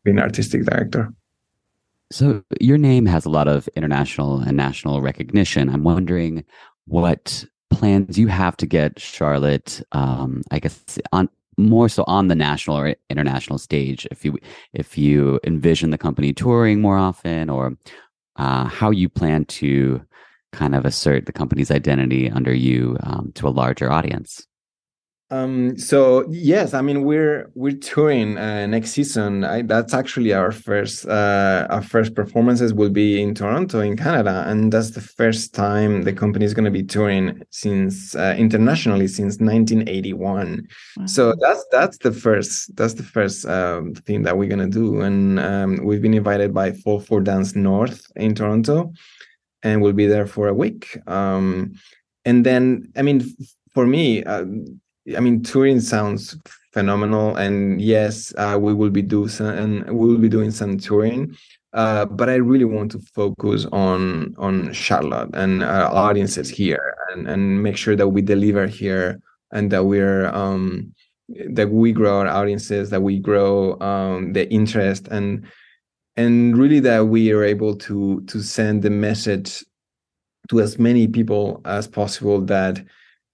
being 0.03 0.17
artistic 0.17 0.65
director 0.65 1.13
so 2.11 2.43
your 2.59 2.77
name 2.77 3.05
has 3.05 3.25
a 3.25 3.29
lot 3.29 3.47
of 3.47 3.67
international 3.75 4.39
and 4.39 4.55
national 4.55 5.01
recognition. 5.01 5.69
I'm 5.69 5.83
wondering 5.83 6.45
what 6.85 7.45
plans 7.69 8.17
you 8.17 8.27
have 8.27 8.55
to 8.57 8.65
get 8.65 8.99
Charlotte, 8.99 9.81
um, 9.91 10.41
I 10.51 10.59
guess, 10.59 10.99
on 11.11 11.29
more 11.57 11.89
so 11.89 12.03
on 12.07 12.27
the 12.27 12.35
national 12.35 12.77
or 12.77 12.95
international 13.09 13.57
stage. 13.57 14.07
If 14.11 14.23
you 14.23 14.37
if 14.73 14.97
you 14.97 15.39
envision 15.43 15.89
the 15.89 15.97
company 15.97 16.33
touring 16.33 16.81
more 16.81 16.97
often, 16.97 17.49
or 17.49 17.75
uh, 18.37 18.65
how 18.65 18.91
you 18.91 19.09
plan 19.09 19.45
to 19.45 20.01
kind 20.53 20.75
of 20.75 20.85
assert 20.85 21.25
the 21.25 21.33
company's 21.33 21.71
identity 21.71 22.29
under 22.29 22.53
you 22.53 22.97
um, 23.01 23.31
to 23.35 23.47
a 23.47 23.49
larger 23.49 23.91
audience. 23.91 24.47
Um, 25.29 25.77
so 25.77 26.25
yes, 26.29 26.73
I 26.73 26.81
mean 26.81 27.03
we're 27.03 27.51
we're 27.53 27.75
touring 27.75 28.37
uh, 28.37 28.65
next 28.65 28.91
season. 28.91 29.43
I, 29.43 29.61
that's 29.61 29.93
actually 29.93 30.31
our 30.31 30.53
first 30.53 31.05
uh, 31.05 31.67
our 31.69 31.81
first 31.81 32.15
performances 32.15 32.73
will 32.73 32.89
be 32.89 33.21
in 33.21 33.35
Toronto 33.35 33.81
in 33.81 33.97
Canada, 33.97 34.45
and 34.47 34.71
that's 34.71 34.91
the 34.91 35.01
first 35.01 35.53
time 35.53 36.03
the 36.03 36.13
company 36.13 36.45
is 36.45 36.53
going 36.53 36.63
to 36.63 36.71
be 36.71 36.83
touring 36.83 37.43
since 37.49 38.15
uh, 38.15 38.35
internationally 38.37 39.07
since 39.07 39.39
1981. 39.39 40.65
Wow. 40.95 41.05
So 41.05 41.33
that's 41.41 41.65
that's 41.71 41.97
the 41.97 42.13
first 42.13 42.73
that's 42.77 42.93
the 42.93 43.03
first 43.03 43.45
um, 43.47 43.95
thing 43.95 44.23
that 44.23 44.37
we're 44.37 44.49
going 44.49 44.71
to 44.71 44.79
do, 44.79 45.01
and 45.01 45.41
um, 45.41 45.83
we've 45.83 46.01
been 46.01 46.13
invited 46.13 46.53
by 46.53 46.71
Fall 46.71 47.01
for 47.01 47.19
Dance 47.19 47.53
North 47.53 48.09
in 48.15 48.33
Toronto, 48.33 48.93
and 49.61 49.81
we'll 49.81 49.91
be 49.91 50.07
there 50.07 50.27
for 50.27 50.47
a 50.47 50.53
week. 50.53 50.97
Um, 51.05 51.73
and 52.23 52.45
then 52.45 52.93
I 52.95 53.01
mean 53.01 53.25
for 53.73 53.85
me 53.85 54.23
uh, 54.23 54.45
I 55.15 55.19
mean, 55.19 55.41
touring 55.43 55.79
sounds 55.79 56.37
phenomenal, 56.73 57.35
and 57.37 57.81
yes, 57.81 58.33
uh, 58.37 58.57
we 58.59 58.73
will 58.73 58.89
be 58.89 59.01
do 59.01 59.27
some, 59.27 59.47
and 59.47 59.85
we 59.85 60.07
will 60.07 60.17
be 60.17 60.29
doing 60.29 60.51
some 60.51 60.77
touring. 60.77 61.35
Uh, 61.73 62.05
but 62.05 62.29
I 62.29 62.35
really 62.35 62.65
want 62.65 62.91
to 62.91 62.99
focus 63.13 63.65
on 63.71 64.35
on 64.37 64.73
Charlotte 64.73 65.29
and 65.33 65.63
our 65.63 65.93
audiences 65.93 66.49
here, 66.49 66.95
and 67.11 67.27
and 67.27 67.63
make 67.63 67.77
sure 67.77 67.95
that 67.95 68.09
we 68.09 68.21
deliver 68.21 68.67
here, 68.67 69.21
and 69.51 69.71
that 69.71 69.85
we're 69.85 70.27
um, 70.27 70.93
that 71.49 71.69
we 71.69 71.91
grow 71.91 72.19
our 72.19 72.27
audiences, 72.27 72.89
that 72.89 73.01
we 73.01 73.19
grow 73.19 73.79
um, 73.79 74.33
the 74.33 74.49
interest, 74.51 75.07
and 75.09 75.45
and 76.15 76.57
really 76.57 76.79
that 76.81 77.07
we 77.07 77.31
are 77.31 77.43
able 77.43 77.75
to 77.75 78.21
to 78.27 78.41
send 78.41 78.81
the 78.81 78.89
message 78.89 79.63
to 80.49 80.61
as 80.61 80.79
many 80.79 81.07
people 81.07 81.61
as 81.65 81.87
possible 81.87 82.41
that 82.41 82.83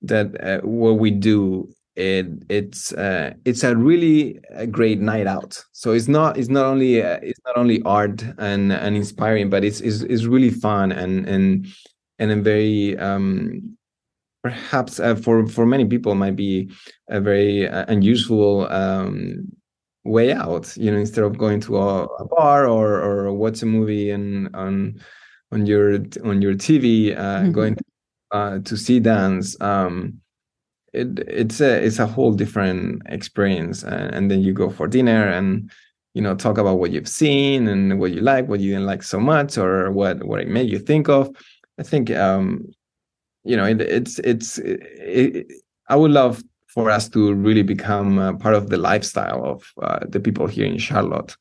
that 0.03 0.41
uh, 0.43 0.59
what 0.61 0.99
we 0.99 1.09
do 1.09 1.67
it 1.95 2.25
it's 2.49 2.91
uh, 2.93 3.33
it's 3.45 3.63
a 3.63 3.75
really 3.75 4.39
a 4.51 4.65
great 4.65 4.99
night 4.99 5.27
out 5.27 5.63
so 5.73 5.91
it's 5.91 6.07
not 6.07 6.37
it's 6.37 6.49
not 6.49 6.65
only 6.65 7.03
uh, 7.03 7.19
it's 7.21 7.39
not 7.45 7.55
only 7.55 7.81
art 7.83 8.23
and 8.39 8.71
and 8.73 8.95
inspiring 8.95 9.49
but 9.49 9.63
it's 9.63 9.79
it's, 9.81 10.01
it's 10.01 10.25
really 10.25 10.49
fun 10.49 10.91
and 10.91 11.27
and 11.27 11.67
and 12.19 12.31
a 12.31 12.35
very 12.35 12.97
um 12.97 13.77
perhaps 14.41 14.99
uh, 14.99 15.15
for 15.15 15.47
for 15.47 15.65
many 15.65 15.85
people 15.85 16.15
might 16.15 16.35
be 16.35 16.69
a 17.09 17.21
very 17.21 17.67
uh, 17.67 17.85
unusual 17.87 18.67
um 18.71 19.47
way 20.03 20.33
out 20.33 20.75
you 20.75 20.91
know 20.91 20.97
instead 20.97 21.23
of 21.23 21.37
going 21.37 21.59
to 21.61 21.77
a, 21.77 22.05
a 22.05 22.25
bar 22.25 22.67
or 22.67 22.99
or 23.01 23.31
watch 23.31 23.61
a 23.61 23.65
movie 23.65 24.09
and 24.09 24.53
on 24.55 24.99
on 25.51 25.65
your 25.67 25.93
on 26.25 26.41
your 26.41 26.55
tv 26.55 27.15
uh, 27.15 27.41
mm-hmm. 27.41 27.51
going 27.51 27.77
uh, 28.33 28.59
to 28.59 28.75
see 28.75 28.99
dance 28.99 29.59
um, 29.61 30.19
it 30.91 31.19
it's 31.27 31.61
a 31.61 31.83
it's 31.83 31.99
a 31.99 32.07
whole 32.07 32.33
different 32.33 33.01
experience 33.05 33.83
and, 33.83 34.13
and, 34.15 34.31
then 34.31 34.41
you 34.41 34.53
go 34.53 34.69
for 34.69 34.87
dinner 34.87 35.27
and 35.27 35.71
you 36.13 36.21
know 36.21 36.35
talk 36.35 36.57
about 36.57 36.79
what 36.79 36.91
you've 36.91 37.07
seen 37.07 37.67
and 37.67 37.99
what 37.99 38.11
you 38.11 38.21
like 38.21 38.47
what 38.47 38.59
you 38.59 38.71
didn't 38.71 38.85
like 38.85 39.03
so 39.03 39.19
much 39.19 39.57
or 39.57 39.91
what 39.91 40.23
what 40.23 40.39
it 40.39 40.47
made 40.47 40.69
you 40.69 40.79
think 40.79 41.09
of. 41.09 41.29
I 41.79 41.83
think 41.83 42.11
um 42.11 42.67
you 43.43 43.57
know 43.57 43.65
it, 43.65 43.81
it's 43.81 44.19
it's 44.19 44.57
it, 44.59 44.79
it, 44.99 45.47
i 45.89 45.95
would 45.95 46.11
love 46.11 46.43
for 46.67 46.89
us 46.89 47.09
to 47.09 47.33
really 47.33 47.61
become 47.61 48.37
part 48.39 48.55
of 48.55 48.69
the 48.69 48.77
lifestyle 48.77 49.43
of 49.45 49.63
uh, 49.81 49.99
the 50.07 50.19
people 50.19 50.47
here 50.47 50.65
in 50.65 50.77
charlotte 50.77 51.35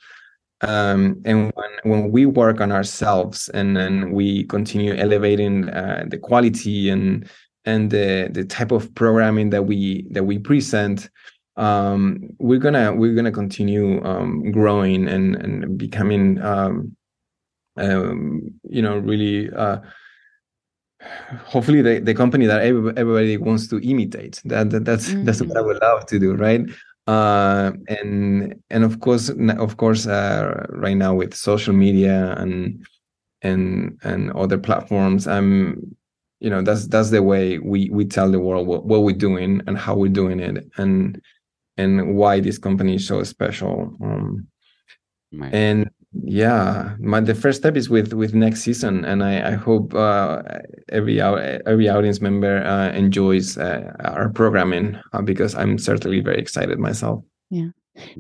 um, 0.63 1.21
and 1.25 1.53
when, 1.55 1.71
when 1.83 2.11
we 2.11 2.27
work 2.27 2.61
on 2.61 2.71
ourselves 2.71 3.49
and 3.51 3.77
then 3.77 4.13
we 4.13 4.45
continue 4.45 4.95
elevating 4.95 5.69
uh, 5.69 6.05
the 6.09 6.19
quality 6.19 6.89
and 6.89 7.29
and 7.65 7.91
the 7.91 8.29
the 8.33 8.45
type 8.45 8.73
of 8.73 8.93
programming 8.95 9.51
that 9.51 9.65
we 9.65 10.07
that 10.11 10.25
we 10.25 10.39
present 10.39 11.11
um, 11.57 12.31
we're 12.39 12.59
gonna 12.59 12.93
we're 12.95 13.15
gonna 13.15 13.33
continue 13.33 14.03
um, 14.05 14.51
growing 14.53 15.09
and 15.09 15.37
and 15.37 15.79
becoming 15.79 16.41
um, 16.41 16.97
um 17.77 18.43
you 18.69 18.83
know 18.83 18.99
really 18.99 19.51
uh, 19.53 19.79
hopefully 21.45 21.83
the, 21.83 21.99
the 22.01 22.15
company 22.15 22.47
that 22.47 22.63
everybody 22.63 23.37
wants 23.37 23.67
to 23.67 23.79
imitate 23.79 24.41
that, 24.45 24.71
that 24.71 24.85
that's 24.85 25.09
mm-hmm. 25.11 25.25
that's 25.25 25.43
what 25.43 25.57
i 25.57 25.61
would 25.61 25.81
love 25.81 26.07
to 26.07 26.19
do 26.19 26.35
right 26.35 26.61
uh, 27.07 27.73
and 27.89 28.55
and 28.71 28.85
of 28.85 29.01
course 29.01 29.29
of 29.29 29.77
course 29.77 30.07
uh, 30.07 30.67
right 30.71 30.97
now 30.97 31.15
with 31.15 31.35
social 31.35 31.75
media 31.75 32.35
and 32.39 32.85
and 33.43 33.99
and 34.05 34.31
other 34.33 34.57
platforms 34.59 35.27
i'm 35.27 35.97
you 36.39 36.49
know 36.49 36.63
that's 36.63 36.87
that's 36.87 37.11
the 37.11 37.23
way 37.23 37.59
we 37.59 37.91
we 37.91 38.05
tell 38.05 38.31
the 38.31 38.39
world 38.39 38.67
what, 38.67 38.85
what 38.85 39.03
we're 39.03 39.17
doing 39.17 39.61
and 39.67 39.77
how 39.77 39.95
we're 39.95 40.09
doing 40.09 40.39
it 40.41 40.65
and 40.77 41.21
and 41.77 42.17
why 42.17 42.41
this 42.41 42.59
company 42.59 42.97
is 42.97 43.07
so 43.07 43.23
special. 43.23 43.97
Um, 44.03 44.47
Right. 45.35 45.55
and 45.55 45.91
yeah 46.25 46.95
my 47.01 47.21
the 47.21 47.35
first 47.35 47.59
step 47.59 47.77
is 47.77 47.89
with 47.89 48.13
with 48.13 48.35
next 48.35 48.61
season 48.63 49.05
and 49.05 49.25
i 49.25 49.53
i 49.53 49.53
hope 49.53 49.95
uh 49.95 50.43
every 50.91 51.21
every 51.21 51.89
audience 51.89 52.21
member 52.21 52.63
uh, 52.65 52.91
enjoys 52.91 53.57
uh, 53.57 53.91
our 54.05 54.29
programming 54.29 54.99
uh, 55.15 55.23
because 55.23 55.55
i'm 55.55 55.79
certainly 55.79 56.21
very 56.21 56.39
excited 56.39 56.79
myself 56.79 57.23
Yeah. 57.51 57.69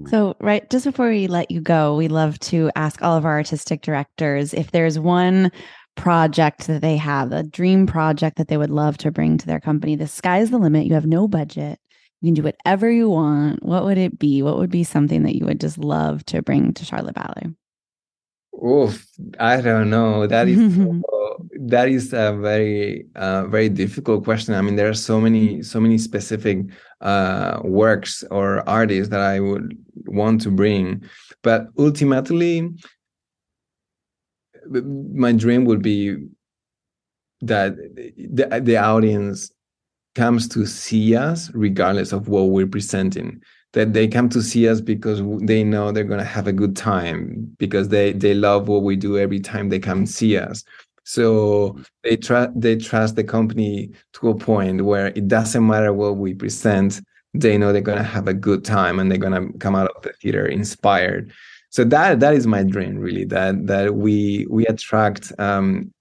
So, 0.07 0.37
right, 0.41 0.69
just 0.69 0.85
before 0.85 1.09
we 1.09 1.27
let 1.27 1.51
you 1.51 1.63
go, 1.63 1.97
we 1.97 2.09
love 2.09 2.39
to 2.41 2.71
ask 2.77 3.01
all 3.03 3.17
of 3.17 3.25
our 3.25 3.33
artistic 3.33 3.81
directors 3.81 4.53
if 4.53 4.71
there's 4.71 4.99
one 4.99 5.51
project 5.97 6.67
that 6.67 6.83
they 6.83 6.97
have, 6.97 7.33
a 7.33 7.43
dream 7.43 7.87
project 7.87 8.37
that 8.37 8.49
they 8.49 8.57
would 8.57 8.71
love 8.71 8.99
to 8.99 9.11
bring 9.11 9.39
to 9.39 9.47
their 9.47 9.61
company. 9.61 9.97
The 9.97 10.07
sky's 10.07 10.51
the 10.51 10.59
limit. 10.59 10.87
You 10.87 10.95
have 10.95 11.07
no 11.07 11.29
budget. 11.29 11.79
You 12.21 12.29
can 12.29 12.35
do 12.35 12.43
whatever 12.43 12.91
you 12.91 13.09
want. 13.09 13.63
What 13.63 13.85
would 13.85 13.99
it 13.99 14.19
be? 14.19 14.43
What 14.43 14.59
would 14.59 14.71
be 14.71 14.85
something 14.85 15.23
that 15.23 15.37
you 15.37 15.47
would 15.47 15.61
just 15.61 15.79
love 15.79 16.25
to 16.27 16.43
bring 16.43 16.75
to 16.75 16.85
Charlotte 16.85 17.15
Ballet? 17.15 17.55
Oof, 18.65 19.07
i 19.41 19.61
don't 19.61 19.91
know. 19.91 20.27
That 20.27 20.49
is 20.49 20.59
that 21.67 21.89
is 21.89 22.13
a 22.13 22.33
very 22.33 23.07
uh 23.17 23.47
very 23.47 23.69
difficult 23.69 24.25
question. 24.25 24.55
I 24.55 24.63
mean 24.63 24.77
there 24.77 24.89
are 24.89 24.95
so 24.95 25.21
many 25.21 25.63
so 25.63 25.81
many 25.81 25.99
specific 25.99 26.59
uh 27.01 27.61
works 27.65 28.23
or 28.31 28.67
artists 28.69 29.11
that 29.11 29.21
i 29.21 29.41
would 29.41 29.77
want 30.07 30.41
to 30.41 30.51
bring 30.51 31.03
but 31.43 31.67
ultimately 31.77 32.71
my 34.71 35.33
dream 35.33 35.65
would 35.65 35.83
be 35.83 36.17
that 37.41 37.75
the, 37.75 38.61
the 38.63 38.77
audience 38.77 39.51
comes 40.15 40.47
to 40.47 40.65
see 40.65 41.17
us 41.17 41.51
regardless 41.55 42.13
of 42.13 42.29
what 42.29 42.51
we're 42.51 42.67
presenting 42.67 43.41
that 43.73 43.93
they 43.95 44.07
come 44.07 44.29
to 44.29 44.43
see 44.43 44.69
us 44.69 44.81
because 44.81 45.23
they 45.41 45.65
know 45.65 45.93
they're 45.93 46.05
going 46.05 46.19
to 46.19 46.25
have 46.25 46.47
a 46.47 46.53
good 46.53 46.77
time 46.77 47.55
because 47.59 47.89
they 47.89 48.13
they 48.13 48.35
love 48.35 48.69
what 48.69 48.83
we 48.83 48.97
do 48.97 49.19
every 49.19 49.41
time 49.41 49.69
they 49.69 49.79
come 49.79 50.07
see 50.07 50.37
us. 50.37 50.65
So 51.05 51.79
they 52.05 52.17
trust 52.17 52.51
they 52.55 52.77
trust 52.77 53.17
the 53.17 53.25
company 53.25 53.91
to 54.15 54.29
a 54.29 54.35
point 54.35 54.85
where 54.85 55.09
it 55.09 55.27
doesn't 55.29 55.67
matter 55.67 55.93
what 55.93 56.17
we 56.17 56.35
present 56.35 57.01
they 57.35 57.57
know 57.57 57.73
they're 57.73 57.81
going 57.81 57.99
to 57.99 58.05
have 58.05 58.29
a 58.29 58.35
good 58.35 58.65
time 58.65 58.99
and 58.99 59.11
they're 59.11 59.19
going 59.19 59.53
to 59.53 59.59
come 59.59 59.75
out 59.75 59.91
of 59.97 60.03
the 60.03 60.13
theater 60.21 60.47
inspired. 60.47 61.33
So 61.71 61.85
that 61.85 62.21
that 62.21 62.35
is 62.35 62.47
my 62.47 62.63
dream 62.63 62.99
really 62.99 63.25
that 63.27 63.67
that 63.67 63.95
we 63.95 64.47
we 64.51 64.67
attract 64.67 65.33
um 65.39 65.93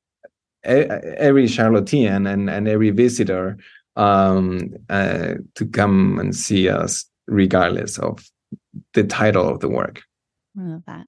every 0.63 1.47
charlottean 1.47 2.27
and 2.27 2.49
and 2.49 2.67
every 2.67 2.89
visitor 2.91 3.57
um 3.95 4.75
uh, 4.89 5.35
to 5.55 5.65
come 5.65 6.19
and 6.19 6.35
see 6.35 6.69
us 6.69 7.05
regardless 7.31 7.97
of 7.97 8.29
the 8.93 9.03
title 9.03 9.47
of 9.47 9.61
the 9.61 9.69
work 9.69 10.03
I 10.59 10.63
love 10.63 10.83
that. 10.85 11.07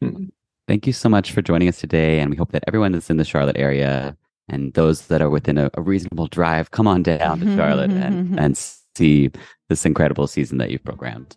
Hmm. 0.00 0.24
Thank 0.66 0.86
you 0.86 0.92
so 0.92 1.08
much 1.08 1.32
for 1.32 1.42
joining 1.42 1.68
us 1.68 1.78
today. 1.78 2.18
And 2.18 2.30
we 2.30 2.36
hope 2.36 2.52
that 2.52 2.64
everyone 2.66 2.92
that's 2.92 3.10
in 3.10 3.18
the 3.18 3.24
Charlotte 3.24 3.58
area 3.58 4.16
and 4.48 4.72
those 4.72 5.06
that 5.08 5.20
are 5.20 5.30
within 5.30 5.58
a, 5.58 5.70
a 5.74 5.82
reasonable 5.82 6.26
drive 6.26 6.70
come 6.70 6.88
on 6.88 7.02
down 7.02 7.40
to 7.40 7.44
mm-hmm, 7.44 7.56
Charlotte 7.56 7.90
mm-hmm, 7.90 8.02
and, 8.02 8.26
mm-hmm. 8.28 8.38
and 8.38 8.56
see 8.56 9.30
this 9.68 9.84
incredible 9.84 10.26
season 10.26 10.58
that 10.58 10.70
you've 10.70 10.84
programmed. 10.84 11.36